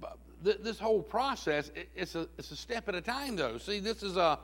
[0.00, 3.58] But th- this whole process, it, it's, a, it's a step at a time, though.
[3.58, 4.38] See, this is a,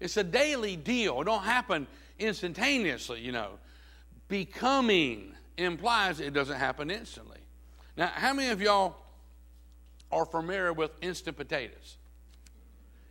[0.00, 1.20] it's a daily deal.
[1.20, 1.86] It don't happen
[2.18, 3.58] instantaneously, you know.
[4.28, 7.38] Becoming implies it doesn't happen instantly.
[7.96, 8.96] Now, how many of y'all
[10.10, 11.96] are familiar with instant potatoes?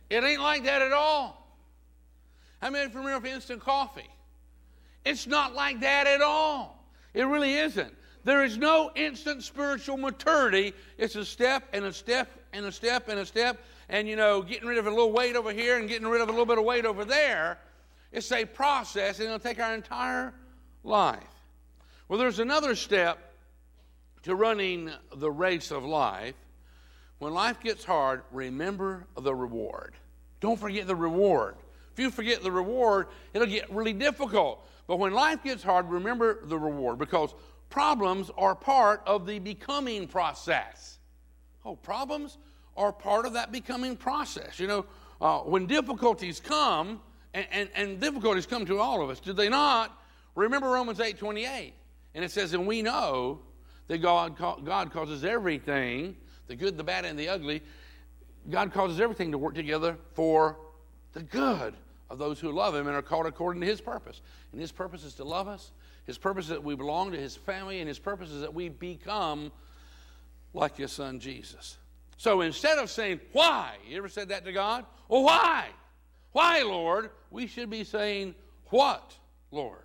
[0.08, 1.42] It ain't like that at all.
[2.60, 4.08] How many are familiar with instant coffee?
[5.06, 6.84] It's not like that at all.
[7.14, 7.94] It really isn't.
[8.24, 10.74] There is no instant spiritual maturity.
[10.98, 14.42] It's a step and a step and a step and a step, and you know,
[14.42, 16.58] getting rid of a little weight over here and getting rid of a little bit
[16.58, 17.56] of weight over there.
[18.10, 20.34] It's a process, and it'll take our entire
[20.82, 21.22] life.
[22.08, 23.32] Well, there's another step
[24.24, 26.34] to running the race of life.
[27.20, 29.94] When life gets hard, remember the reward.
[30.40, 31.54] Don't forget the reward.
[31.92, 34.66] If you forget the reward, it'll get really difficult.
[34.86, 37.34] But when life gets hard, remember the reward because
[37.68, 40.98] problems are part of the becoming process.
[41.64, 42.38] Oh, problems
[42.76, 44.60] are part of that becoming process.
[44.60, 44.86] You know,
[45.20, 47.00] uh, when difficulties come,
[47.34, 49.98] and, and, and, difficulties come to all of us, do they not?
[50.34, 51.74] Remember Romans 8 28.
[52.14, 53.40] And it says, And we know
[53.88, 57.62] that God, God causes everything, the good, the bad, and the ugly,
[58.48, 60.58] God causes everything to work together for
[61.12, 61.74] the good
[62.10, 64.20] of those who love Him and are called according to His purpose.
[64.52, 65.72] And His purpose is to love us.
[66.04, 68.68] His purpose is that we belong to His family, and His purpose is that we
[68.68, 69.52] become
[70.54, 71.78] like His Son Jesus.
[72.16, 73.74] So instead of saying, Why?
[73.88, 74.84] You ever said that to God?
[75.08, 75.66] Well, why?
[76.32, 77.10] Why, Lord?
[77.30, 78.34] We should be saying,
[78.66, 79.16] What,
[79.50, 79.80] Lord?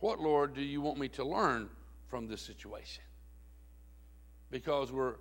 [0.00, 1.68] What, Lord, do you want me to learn
[2.08, 3.02] from this situation?
[4.50, 5.14] Because we're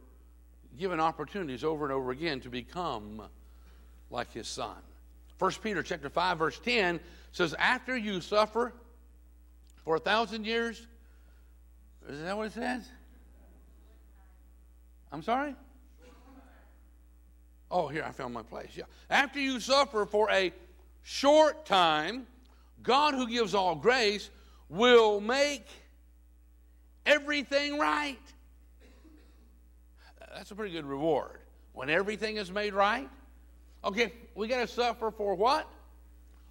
[0.78, 3.22] given opportunities over and over again to become
[4.10, 4.78] like his son.
[5.40, 7.00] 1 Peter chapter 5, verse 10
[7.32, 8.74] says, After you suffer
[9.86, 10.86] for a thousand years,
[12.08, 12.88] is that what it says?
[15.12, 15.56] I'm sorry?
[17.72, 18.72] Oh, here, I found my place.
[18.76, 18.84] Yeah.
[19.10, 20.52] After you suffer for a
[21.04, 22.28] short time,
[22.84, 24.30] God, who gives all grace,
[24.70, 25.68] will make
[27.06, 28.18] everything right.
[30.34, 31.40] That's a pretty good reward.
[31.74, 33.10] When everything is made right,
[33.84, 35.68] okay, we got to suffer for what?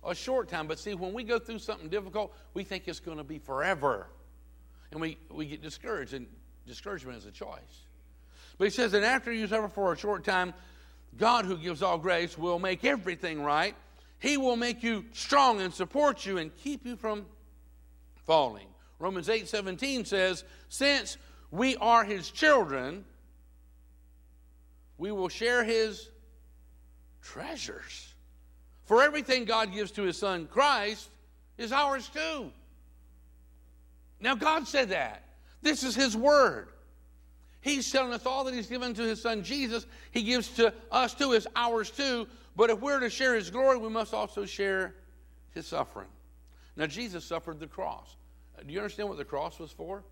[0.04, 0.66] A short time.
[0.66, 4.06] But see, when we go through something difficult, we think it's going to be forever.
[4.90, 6.26] And we, we get discouraged, and
[6.66, 7.86] discouragement is a choice.
[8.56, 10.54] But he says that after you suffer for a short time,
[11.16, 13.74] God, who gives all grace, will make everything right.
[14.18, 17.26] He will make you strong and support you and keep you from
[18.26, 18.66] falling.
[18.98, 21.18] Romans 8 17 says, Since
[21.50, 23.04] we are his children,
[24.96, 26.10] we will share his
[27.32, 28.14] treasures.
[28.84, 31.08] For everything God gives to his son Christ
[31.58, 32.50] is ours too.
[34.20, 35.24] Now, God said that.
[35.62, 36.68] This is his word.
[37.60, 41.14] He's telling us all that he's given to his son Jesus, he gives to us
[41.14, 42.26] too, is ours too.
[42.56, 44.94] But if we're to share his glory, we must also share
[45.52, 46.08] his suffering.
[46.76, 48.16] Now, Jesus suffered the cross.
[48.66, 50.02] Do you understand what the cross was for?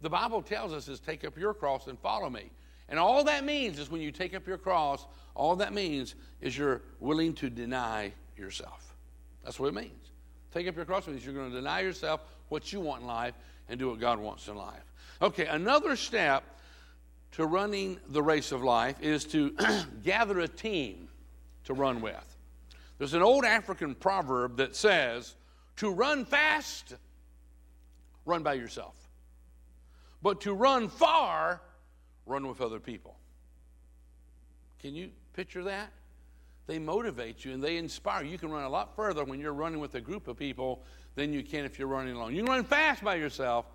[0.00, 2.50] The Bible tells us is take up your cross and follow me.
[2.88, 6.56] And all that means is when you take up your cross, all that means is
[6.56, 8.94] you're willing to deny yourself.
[9.44, 10.10] That's what it means.
[10.52, 13.34] Take up your cross means you're going to deny yourself what you want in life
[13.68, 14.92] and do what God wants in life.
[15.20, 16.44] Okay, another step
[17.32, 19.56] to running the race of life is to
[20.04, 21.08] gather a team
[21.64, 22.36] to run with.
[22.98, 25.34] There's an old African proverb that says,
[25.76, 26.94] to run fast,
[28.24, 28.94] run by yourself.
[30.22, 31.60] But to run far,
[32.26, 33.16] run with other people.
[34.80, 35.90] Can you picture that?
[36.66, 38.38] They motivate you and they inspire you.
[38.38, 40.82] Can run a lot further when you're running with a group of people
[41.14, 42.34] than you can if you're running alone.
[42.34, 43.66] You can run fast by yourself,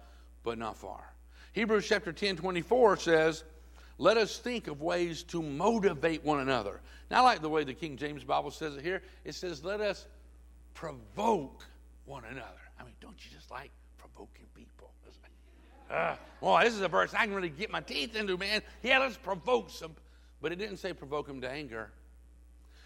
[0.43, 1.13] but not far.
[1.53, 3.43] Hebrews chapter 10 24 says,
[3.97, 6.81] Let us think of ways to motivate one another.
[7.11, 9.01] Now, I like the way the King James Bible says it here.
[9.23, 10.07] It says, Let us
[10.73, 11.65] provoke
[12.05, 12.45] one another.
[12.79, 13.71] I mean, don't you just like?
[15.89, 18.61] Uh, well, this is a verse I can really get my teeth into, man.
[18.83, 19.95] Yeah, let's provoke some.
[20.41, 21.91] But it didn't say provoke him to anger.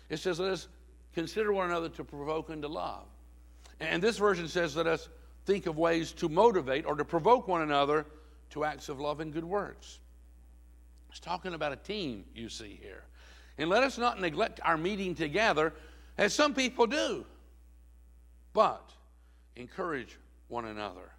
[0.10, 0.68] It says, let us
[1.14, 3.06] consider one another to provoke unto love.
[3.80, 5.10] And this version says, let us
[5.46, 8.06] think of ways to motivate or to provoke one another
[8.52, 10.00] to acts of love and good works.
[11.10, 13.04] It's talking about a team, you see here.
[13.58, 15.74] And let us not neglect our meeting together,
[16.18, 17.26] as some people do,
[18.54, 18.92] but
[19.56, 21.13] encourage one another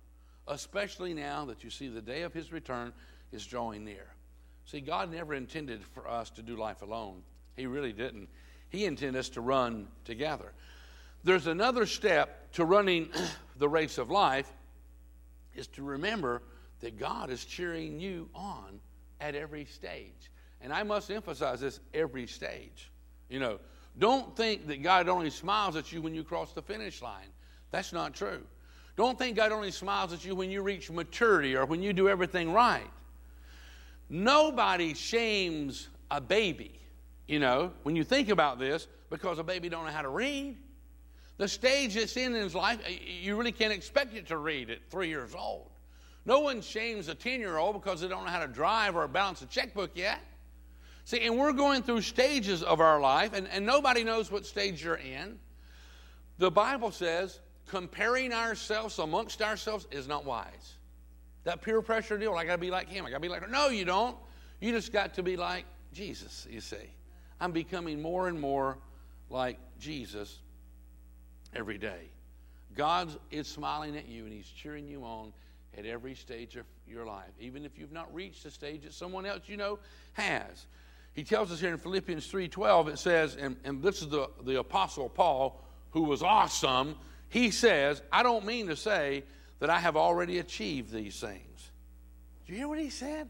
[0.48, 2.92] especially now that you see the day of his return
[3.32, 4.06] is drawing near.
[4.66, 7.22] See, God never intended for us to do life alone.
[7.56, 8.28] He really didn't.
[8.70, 10.52] He intended us to run together.
[11.22, 13.08] There's another step to running
[13.58, 14.50] the race of life
[15.54, 16.42] is to remember
[16.80, 18.80] that God is cheering you on
[19.20, 20.30] at every stage.
[20.60, 22.90] And I must emphasize this every stage.
[23.28, 23.58] You know,
[23.98, 27.28] don't think that God only smiles at you when you cross the finish line.
[27.70, 28.42] That's not true.
[28.96, 32.08] Don't think God only smiles at you when you reach maturity or when you do
[32.08, 32.88] everything right.
[34.08, 36.78] Nobody shames a baby,
[37.26, 40.56] you know, when you think about this, because a baby don't know how to read.
[41.36, 42.78] The stage it's in in his life,
[43.20, 45.70] you really can't expect it to read at three years old.
[46.26, 49.06] No one shames a 10 year old because they don't know how to drive or
[49.08, 50.20] balance a checkbook yet.
[51.04, 54.82] See, and we're going through stages of our life, and, and nobody knows what stage
[54.82, 55.38] you're in.
[56.38, 60.74] The Bible says comparing ourselves amongst ourselves is not wise.
[61.44, 63.04] That peer pressure deal, I got to be like him.
[63.04, 63.48] I got to be like her.
[63.48, 64.16] No, you don't.
[64.60, 66.90] You just got to be like Jesus, you see.
[67.40, 68.78] I'm becoming more and more
[69.30, 70.38] like Jesus
[71.54, 72.08] every day.
[72.74, 75.32] God is smiling at you and He's cheering you on
[75.76, 79.26] at every stage of your life, even if you've not reached the stage that someone
[79.26, 79.78] else you know
[80.12, 80.66] has.
[81.14, 84.58] He tells us here in Philippians 3:12, it says, and, and this is the, the
[84.58, 86.96] Apostle Paul, who was awesome
[87.34, 89.24] he says, I don't mean to say
[89.58, 91.70] that I have already achieved these things.
[92.46, 93.28] Do you hear what he said?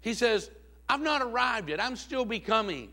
[0.00, 0.50] He says,
[0.88, 1.80] I've not arrived yet.
[1.80, 2.88] I'm still becoming.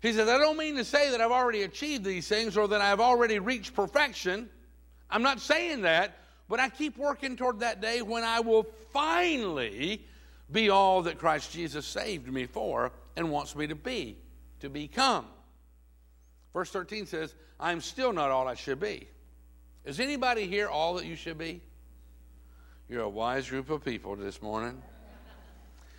[0.00, 2.80] He says, I don't mean to say that I've already achieved these things or that
[2.80, 4.48] I've already reached perfection.
[5.10, 6.16] I'm not saying that,
[6.48, 8.62] but I keep working toward that day when I will
[8.94, 10.02] finally
[10.50, 14.16] be all that Christ Jesus saved me for and wants me to be,
[14.60, 15.26] to become.
[16.54, 17.34] Verse 13 says,
[17.64, 19.08] I'm still not all I should be.
[19.86, 21.62] Is anybody here all that you should be?
[22.90, 24.82] You're a wise group of people this morning.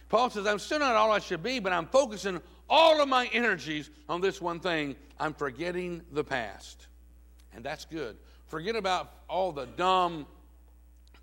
[0.07, 2.39] Paul says, I'm still not all I should be, but I'm focusing
[2.70, 4.95] all of my energies on this one thing.
[5.20, 6.86] I'm forgetting the past.
[7.51, 8.18] And that's good.
[8.45, 10.28] Forget about all the dumb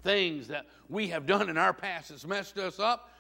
[0.02, 3.10] things that we have done in our past that's messed us up.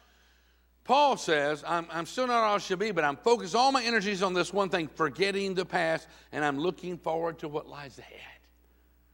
[0.84, 3.84] Paul says, I'm, I'm still not all I should be, but I'm focused all my
[3.84, 7.98] energies on this one thing, forgetting the past, and I'm looking forward to what lies
[7.98, 8.18] ahead.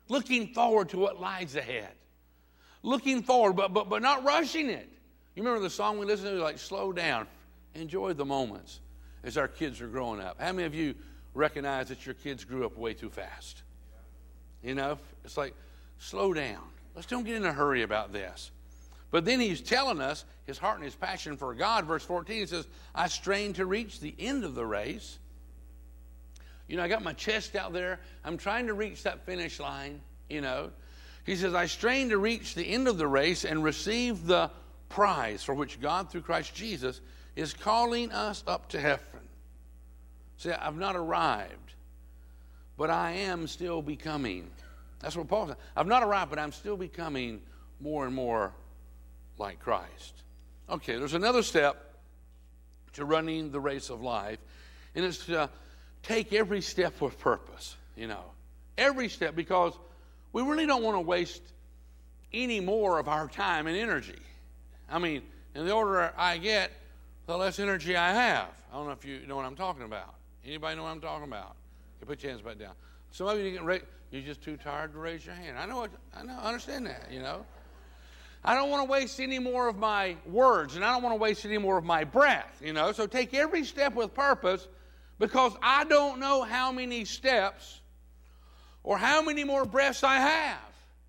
[0.09, 1.91] Looking forward to what lies ahead.
[2.83, 4.89] Looking forward, but, but, but not rushing it.
[5.35, 7.27] You remember the song we listened to, like, slow down,
[7.75, 8.81] enjoy the moments
[9.23, 10.41] as our kids are growing up.
[10.41, 10.95] How many of you
[11.35, 13.63] recognize that your kids grew up way too fast?
[14.63, 15.55] You know, it's like,
[15.99, 16.63] slow down.
[16.95, 18.51] Let's don't get in a hurry about this.
[19.11, 21.87] But then he's telling us his heart and his passion for God.
[21.87, 25.19] Verse 14, he says, I strain to reach the end of the race.
[26.67, 28.01] You know, I got my chest out there.
[28.25, 30.71] I'm trying to reach that finish line, you know.
[31.25, 34.51] He says, I strain to reach the end of the race and receive the
[34.89, 37.01] prize for which God, through Christ Jesus,
[37.37, 39.05] is calling us up to heaven.
[40.37, 41.75] See, I've not arrived,
[42.77, 44.51] but I am still becoming.
[45.01, 45.57] That's what Paul said.
[45.77, 47.41] I've not arrived, but I'm still becoming
[47.81, 48.53] more and more
[49.39, 50.23] like Christ.
[50.69, 51.95] Okay, there's another step
[52.95, 54.39] to running the race of life,
[54.95, 55.49] and it's to
[56.03, 58.25] take every step with purpose, you know.
[58.77, 59.73] Every step, because
[60.33, 61.43] we really don't want to waste
[62.33, 64.19] any more of our time and energy.
[64.91, 65.23] I mean,
[65.55, 66.71] and the older I get,
[67.27, 68.49] the less energy I have.
[68.73, 70.15] I don't know if you know what I'm talking about.
[70.47, 71.57] Anybody know what I'm talking about?
[72.01, 72.73] You put your hands back down.
[73.11, 75.59] Some of you get you're just too tired to raise your hand.
[75.59, 77.45] I know what, I know, I understand that, you know.
[78.45, 81.21] I don't want to waste any more of my words, and I don't want to
[81.21, 82.93] waste any more of my breath, you know.
[82.93, 84.69] So take every step with purpose
[85.19, 87.81] because I don't know how many steps
[88.85, 90.59] or how many more breaths I have.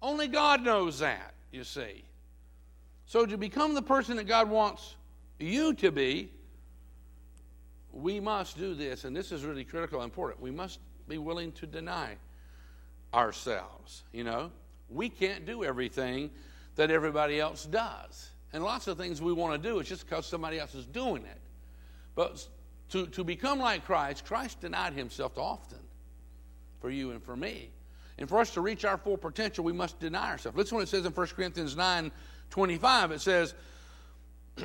[0.02, 2.04] Only God knows that, you see.
[3.06, 4.96] So to become the person that God wants
[5.40, 6.32] you to be,
[7.92, 10.42] we must do this, and this is really critical and important.
[10.42, 12.18] We must be willing to deny
[13.14, 14.52] ourselves, you know.
[14.90, 16.32] We can't do everything
[16.80, 18.30] that everybody else does.
[18.54, 21.24] And lots of things we want to do, it's just because somebody else is doing
[21.26, 21.42] it.
[22.16, 22.48] But
[22.92, 25.80] to, to become like Christ, Christ denied himself often
[26.80, 27.70] for you and for me.
[28.18, 30.58] And for us to reach our full potential, we must deny ourselves.
[30.58, 32.14] Listen what it says in 1 Corinthians 9
[32.50, 33.12] 25.
[33.12, 33.54] It says,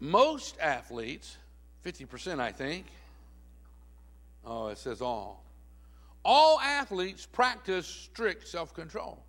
[0.00, 1.36] Most athletes,
[1.84, 2.86] 50%, I think,
[4.44, 5.44] oh, it says all.
[6.24, 9.25] All athletes practice strict self control.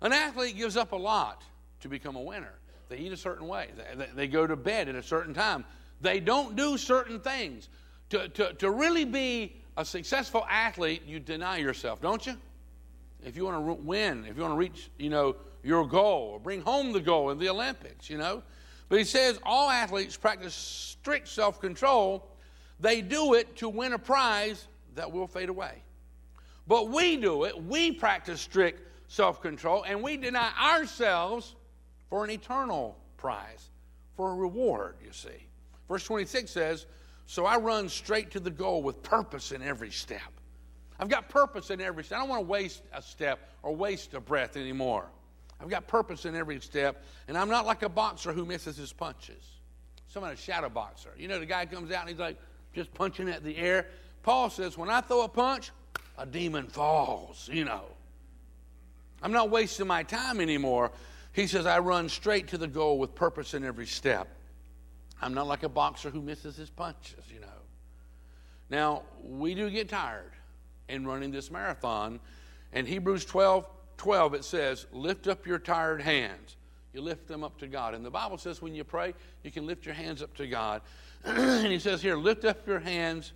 [0.00, 1.42] An athlete gives up a lot
[1.80, 2.54] to become a winner.
[2.88, 5.64] They eat a certain way, they, they go to bed at a certain time.
[6.00, 7.68] They don't do certain things.
[8.10, 12.36] To, to, to really be a successful athlete, you deny yourself, don't you?
[13.24, 16.40] If you want to win, if you want to reach, you know, your goal or
[16.40, 18.42] bring home the goal in the Olympics, you know.
[18.88, 22.26] But he says all athletes practice strict self-control.
[22.80, 25.82] They do it to win a prize that will fade away.
[26.66, 31.56] But we do it, we practice strict self control, and we deny ourselves
[32.08, 33.70] for an eternal prize,
[34.16, 35.46] for a reward, you see.
[35.88, 36.86] Verse 26 says,
[37.26, 40.20] So I run straight to the goal with purpose in every step.
[41.00, 42.18] I've got purpose in every step.
[42.18, 45.06] I don't want to waste a step or waste a breath anymore.
[45.60, 48.92] I've got purpose in every step, and I'm not like a boxer who misses his
[48.92, 49.44] punches.
[50.08, 51.10] Someone a shadow boxer.
[51.16, 52.38] You know, the guy comes out and he's like
[52.74, 53.86] just punching at the air.
[54.22, 55.70] Paul says, When I throw a punch,
[56.16, 57.84] a demon falls, you know.
[59.22, 60.92] I'm not wasting my time anymore.
[61.32, 64.28] He says, I run straight to the goal with purpose in every step.
[65.20, 67.46] I'm not like a boxer who misses his punches, you know.
[68.70, 70.32] Now, we do get tired
[70.88, 72.20] in running this marathon.
[72.72, 73.66] In Hebrews 12
[73.96, 76.56] 12, it says, Lift up your tired hands.
[76.92, 77.94] You lift them up to God.
[77.94, 79.12] And the Bible says when you pray,
[79.42, 80.82] you can lift your hands up to God.
[81.24, 83.32] and he says here, Lift up your hands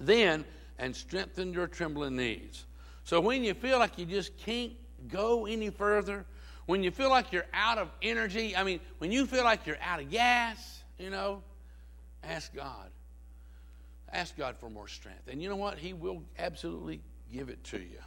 [0.00, 0.44] then
[0.78, 2.64] and strengthen your trembling knees.
[3.04, 4.72] So when you feel like you just can't
[5.08, 6.24] go any further,
[6.66, 9.80] when you feel like you're out of energy, I mean, when you feel like you're
[9.82, 11.42] out of gas, you know,
[12.22, 12.90] ask God.
[14.12, 15.28] Ask God for more strength.
[15.28, 15.76] And you know what?
[15.78, 17.00] He will absolutely
[17.32, 17.98] give it to you.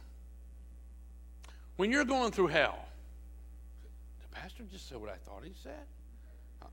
[1.76, 2.78] When you're going through hell,
[4.22, 5.84] the pastor just said what I thought he said.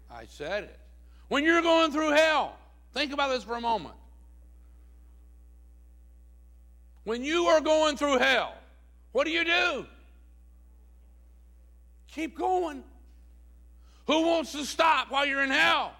[0.09, 0.80] I said it.
[1.28, 2.55] When you're going through hell,
[2.93, 3.95] think about this for a moment.
[7.03, 8.55] When you are going through hell,
[9.11, 9.86] what do you do?
[12.16, 12.82] Keep going.
[14.07, 15.91] Who wants to stop while you're in hell?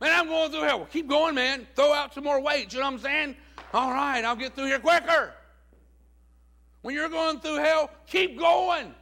[0.00, 0.78] Man, I'm going through hell.
[0.78, 1.64] Well, keep going, man.
[1.76, 2.72] Throw out some more weight.
[2.72, 3.36] You know what I'm saying?
[3.72, 5.32] All right, I'll get through here quicker.
[6.82, 8.92] When you're going through hell, keep going.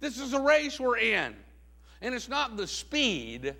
[0.00, 1.36] This is a race we're in.
[2.00, 3.54] And it's not the speed,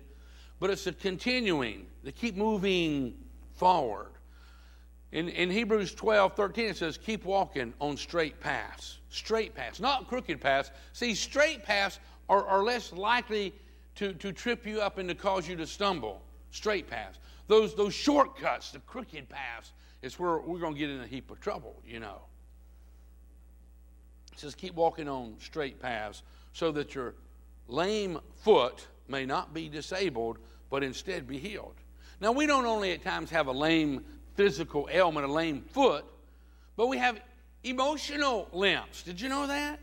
[0.59, 3.13] but it's the continuing, the keep moving
[3.53, 4.12] forward.
[5.13, 8.97] In, in Hebrews 12, 13, it says, keep walking on straight paths.
[9.09, 10.71] Straight paths, not crooked paths.
[10.93, 13.53] See, straight paths are, are less likely
[13.95, 16.23] to, to trip you up and to cause you to stumble.
[16.49, 17.19] Straight paths.
[17.47, 21.29] Those, those shortcuts, the crooked paths, is where we're going to get in a heap
[21.29, 22.21] of trouble, you know.
[24.31, 27.13] It says, keep walking on straight paths so that your
[27.67, 30.39] lame foot may not be disabled,
[30.71, 31.75] but instead be healed.
[32.19, 34.03] Now, we don't only at times have a lame
[34.35, 36.05] physical ailment, a lame foot,
[36.75, 37.19] but we have
[37.63, 39.03] emotional limps.
[39.03, 39.79] Did you know that?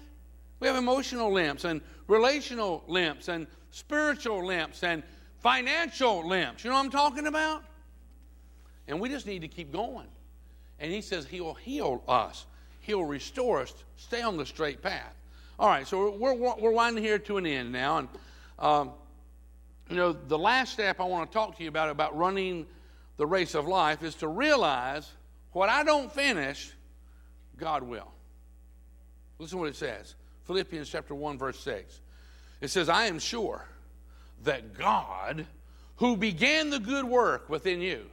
[0.59, 5.03] We have emotional limps and relational limps and spiritual limps and
[5.39, 6.65] financial limps.
[6.65, 7.65] You know what I'm talking about?
[8.89, 10.09] And we just need to keep going.
[10.79, 12.47] And he says he'll heal us,
[12.81, 15.15] he'll restore us, stay on the straight path.
[15.59, 17.99] All right, so we're, we're winding here to an end now.
[17.99, 18.09] And,
[18.59, 18.91] um,
[19.91, 22.67] you know, the last step I want to talk to you about, about running
[23.21, 25.07] the race of life, is to realize
[25.53, 26.73] what I don't finish,
[27.59, 28.11] God will.
[29.39, 30.15] Listen to what it says
[30.47, 32.01] Philippians chapter 1, verse 6.
[32.63, 33.67] It says, I am sure
[34.45, 35.47] that God,
[35.97, 38.07] who began the good work within you,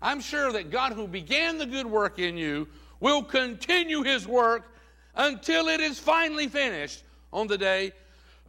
[0.00, 2.68] I'm sure that God, who began the good work in you,
[3.00, 4.72] will continue his work
[5.16, 7.90] until it is finally finished on the day,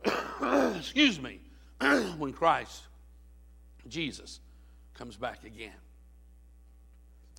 [0.77, 1.39] excuse me,
[2.19, 2.83] when Christ,
[3.87, 4.39] Jesus,
[4.93, 5.73] comes back again.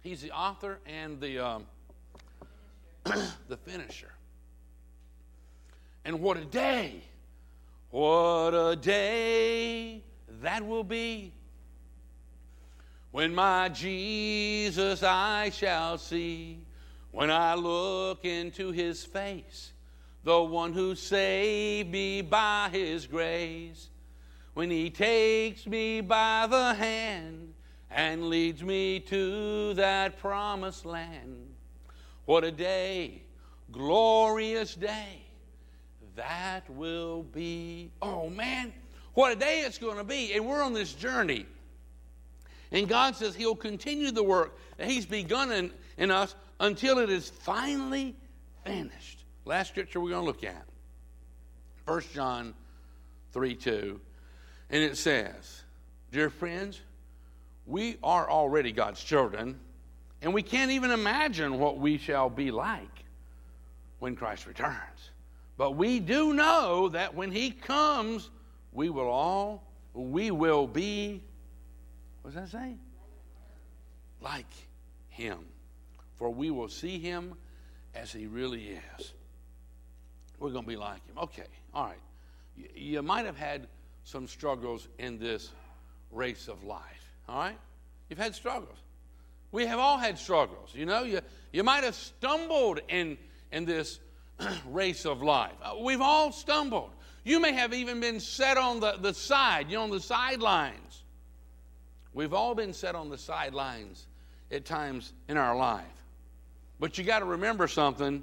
[0.03, 1.67] He's the author and the, um,
[3.05, 4.13] the finisher.
[6.05, 7.03] And what a day!
[7.91, 10.03] What a day
[10.43, 11.33] that will be
[13.11, 16.61] when my Jesus I shall see
[17.11, 19.73] when I look into his face,
[20.23, 23.89] the one who saved me by his grace,
[24.53, 27.55] when he takes me by the hand
[27.91, 31.55] and leads me to that promised land.
[32.27, 33.23] What a day,
[33.71, 35.23] glorious day
[36.19, 37.91] that will be.
[38.03, 38.73] Oh man,
[39.15, 40.35] what a day it's going to be.
[40.35, 41.47] And we're on this journey.
[42.71, 47.09] And God says He'll continue the work that He's begun in, in us until it
[47.09, 48.15] is finally
[48.65, 49.25] finished.
[49.47, 50.65] Last scripture we're going to look at
[51.87, 52.53] 1 John
[53.33, 54.01] 3 2.
[54.71, 55.63] And it says,
[56.13, 56.81] Dear friends,
[57.69, 59.61] we are already God's children,
[60.23, 63.05] and we can't even imagine what we shall be like
[64.01, 65.11] when Christ returns.
[65.57, 68.31] But we do know that when He comes,
[68.73, 69.63] we will all,
[69.95, 71.23] we will be,
[72.23, 72.75] what does that say?
[74.21, 74.53] Like
[75.09, 75.39] Him
[76.19, 77.35] for we will see him
[77.95, 79.13] as he really is.
[80.39, 81.17] We're going to be like him.
[81.17, 81.99] Okay, all right.
[82.57, 83.69] You, you might have had
[84.05, 85.53] some struggles in this
[86.11, 86.98] race of life,
[87.29, 87.59] all right?
[88.09, 88.79] You've had struggles.
[89.51, 90.71] We have all had struggles.
[90.75, 91.21] You know, you,
[91.53, 93.19] you might have stumbled in,
[93.53, 93.99] in this
[94.67, 95.53] race of life.
[95.63, 96.91] Uh, we've all stumbled.
[97.25, 101.03] You may have even been set on the, the side, you know, on the sidelines.
[102.15, 104.07] We've all been set on the sidelines
[104.51, 105.85] at times in our life.
[106.81, 108.23] But you got to remember something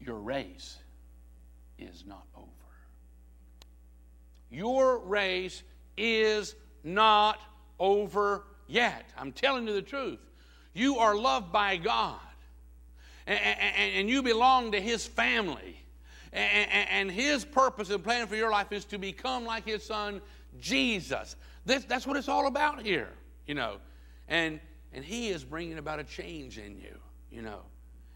[0.00, 0.76] your race
[1.78, 2.46] is not over.
[4.50, 5.62] Your race
[5.96, 6.54] is
[6.94, 7.38] not
[7.78, 9.10] over yet.
[9.16, 10.20] I'm telling you the truth.
[10.74, 12.20] You are loved by God,
[13.26, 15.76] and, and, and you belong to His family.
[16.32, 20.20] And, and, His purpose and plan for your life is to become like His Son,
[20.60, 21.36] Jesus.
[21.64, 23.08] This, that's what it's all about here,
[23.46, 23.78] you know.
[24.28, 24.60] And
[24.92, 26.96] and He is bringing about a change in you,
[27.30, 27.60] you know.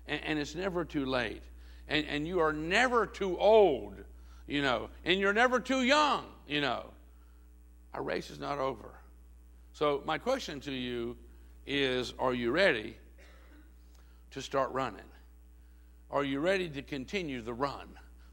[0.07, 1.43] And, and it's never too late.
[1.89, 3.95] And, and you are never too old,
[4.47, 4.89] you know.
[5.05, 6.87] And you're never too young, you know.
[7.95, 8.91] Our race is not over.
[9.73, 11.17] So, my question to you
[11.67, 12.97] is Are you ready
[14.31, 15.01] to start running?
[16.11, 17.89] Are you ready to continue the run,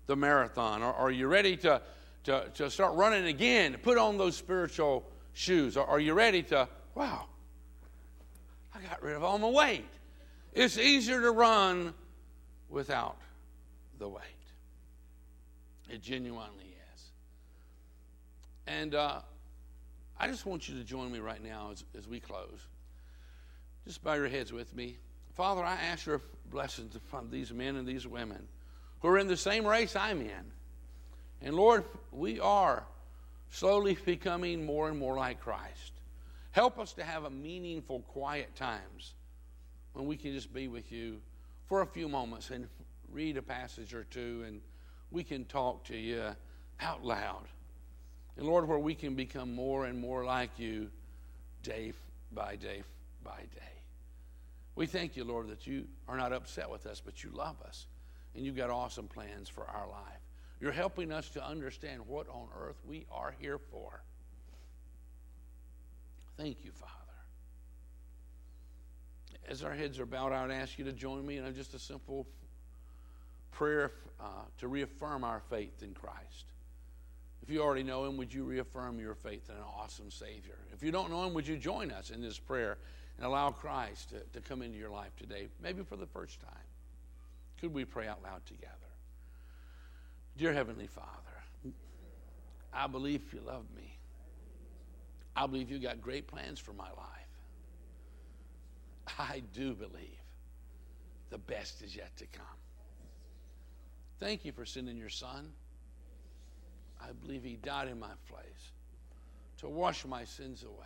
[0.06, 0.84] the marathon?
[0.84, 1.82] Or are you ready to,
[2.26, 5.78] to, to start running again, put on those spiritual shoes?
[5.78, 7.26] Or are you ready to, wow,
[8.76, 9.90] I got rid of all my weight.
[10.54, 11.94] It's easier to run
[12.70, 13.18] without
[13.98, 14.24] the weight.
[15.90, 17.04] It genuinely is.
[18.68, 19.22] And uh,
[20.20, 22.60] I just want you to join me right now as, as we close.
[23.86, 24.98] Just bow your heads with me.
[25.34, 28.48] Father, I ask your blessings upon these men and these women
[29.00, 30.52] who are in the same race I'm in.
[31.42, 32.84] And Lord, we are
[33.50, 35.94] slowly becoming more and more like Christ.
[36.52, 39.14] Help us to have a meaningful, quiet times
[39.94, 41.22] when we can just be with you
[41.68, 42.68] for a few moments and
[43.12, 44.60] read a passage or two and
[45.12, 46.24] we can talk to you
[46.82, 47.46] out loud.
[48.40, 50.90] And Lord, where we can become more and more like you
[51.62, 51.92] day
[52.32, 52.84] by day
[53.22, 53.74] by day.
[54.76, 57.86] We thank you, Lord, that you are not upset with us, but you love us
[58.34, 60.22] and you've got awesome plans for our life.
[60.62, 64.02] You're helping us to understand what on earth we are here for.
[66.38, 66.94] Thank you, Father.
[69.50, 71.80] As our heads are bowed, I would ask you to join me in just a
[71.80, 72.26] simple
[73.52, 76.46] prayer uh, to reaffirm our faith in Christ.
[77.42, 80.58] If you already know Him, would you reaffirm your faith in an awesome Savior?
[80.74, 82.78] If you don't know Him, would you join us in this prayer
[83.18, 86.52] and allow Christ to, to come into your life today, maybe for the first time?
[87.60, 88.74] Could we pray out loud together?
[90.38, 91.74] Dear Heavenly Father,
[92.74, 93.98] I believe you love me.
[95.36, 97.30] I believe you got great plans for my life.
[99.18, 100.20] I do believe
[101.30, 102.46] the best is yet to come.
[104.20, 105.52] Thank you for sending your son.
[107.02, 108.72] I believe he died in my place
[109.58, 110.86] to wash my sins away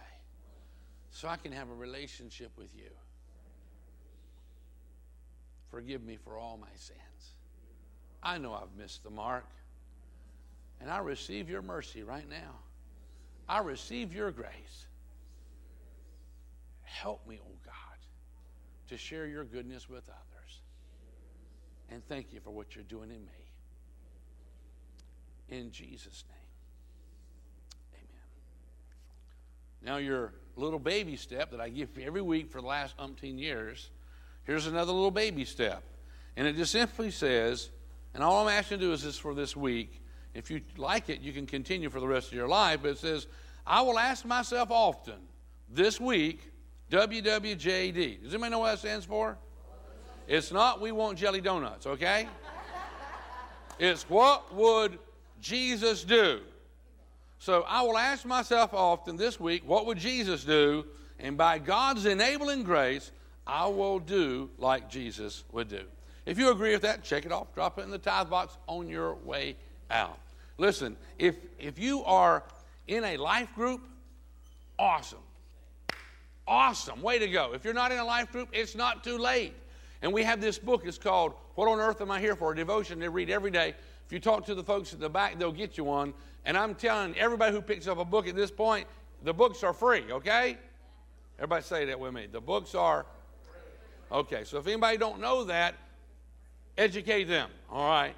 [1.10, 2.90] so I can have a relationship with you.
[5.70, 7.00] Forgive me for all my sins.
[8.22, 9.46] I know I've missed the mark.
[10.80, 12.60] And I receive your mercy right now.
[13.48, 14.88] I receive your grace.
[16.82, 17.98] Help me, oh God,
[18.90, 20.62] to share your goodness with others.
[21.90, 23.43] And thank you for what you're doing in me.
[25.60, 28.02] In Jesus' name.
[29.84, 29.94] Amen.
[29.94, 33.40] Now, your little baby step that I give you every week for the last umpteen
[33.40, 33.90] years
[34.46, 35.84] Here's another little baby step.
[36.36, 37.70] And it just simply says,
[38.14, 40.02] and all I'm asking to do is this for this week.
[40.34, 42.80] If you like it, you can continue for the rest of your life.
[42.82, 43.28] But it says,
[43.66, 45.16] I will ask myself often
[45.70, 46.52] this week,
[46.92, 48.24] WWJD.
[48.24, 49.38] Does anybody know what that stands for?
[50.28, 52.28] It's not we want jelly donuts, okay?
[53.80, 55.00] it's what would
[55.44, 56.40] Jesus do?
[57.38, 60.86] So I will ask myself often this week, what would Jesus do?
[61.20, 63.12] And by God's enabling grace,
[63.46, 65.82] I will do like Jesus would do.
[66.26, 67.54] If you agree with that, check it off.
[67.54, 69.58] Drop it in the tithe box on your way
[69.92, 70.18] out.
[70.58, 72.44] Listen, if, if you are
[72.88, 73.82] in a life group,
[74.80, 75.20] awesome.
[76.48, 77.02] Awesome.
[77.02, 77.54] Way to go.
[77.54, 79.54] If you're not in a life group, it's not too late.
[80.02, 80.84] And we have this book.
[80.86, 82.54] It's called What on Earth Am I Here For?
[82.54, 83.76] A devotion they read every day.
[84.06, 86.14] If you talk to the folks at the back, they'll get you one.
[86.46, 88.88] And I'm telling everybody who picks up a book at this point,
[89.24, 90.58] the books are free, okay?
[91.38, 92.28] Everybody say that with me.
[92.32, 93.06] The books are
[94.14, 95.74] Okay, so if anybody don't know that,
[96.78, 97.50] educate them.
[97.72, 98.14] All right,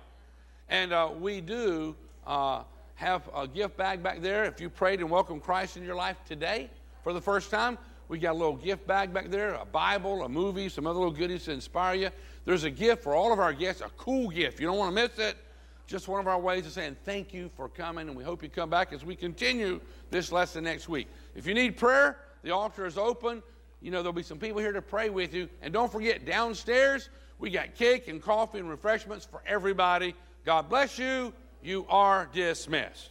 [0.67, 1.95] and uh, we do
[2.27, 2.63] uh,
[2.95, 4.43] have a gift bag back there.
[4.43, 6.69] If you prayed and welcomed Christ in your life today
[7.01, 7.77] for the first time,
[8.09, 11.13] we got a little gift bag back there, a Bible, a movie, some other little
[11.13, 12.09] goodies to inspire you.
[12.43, 14.59] There's a gift for all of our guests, a cool gift.
[14.59, 15.37] You don't want to miss it.
[15.87, 18.49] Just one of our ways of saying thank you for coming, and we hope you
[18.49, 19.79] come back as we continue
[20.09, 21.07] this lesson next week.
[21.35, 23.43] If you need prayer, the altar is open
[23.85, 25.47] you know, there'll be some people here to pray with you.
[25.61, 30.15] And don't forget, downstairs, we got cake and coffee and refreshments for everybody.
[30.43, 31.33] God bless you.
[31.61, 33.09] You are dismissed.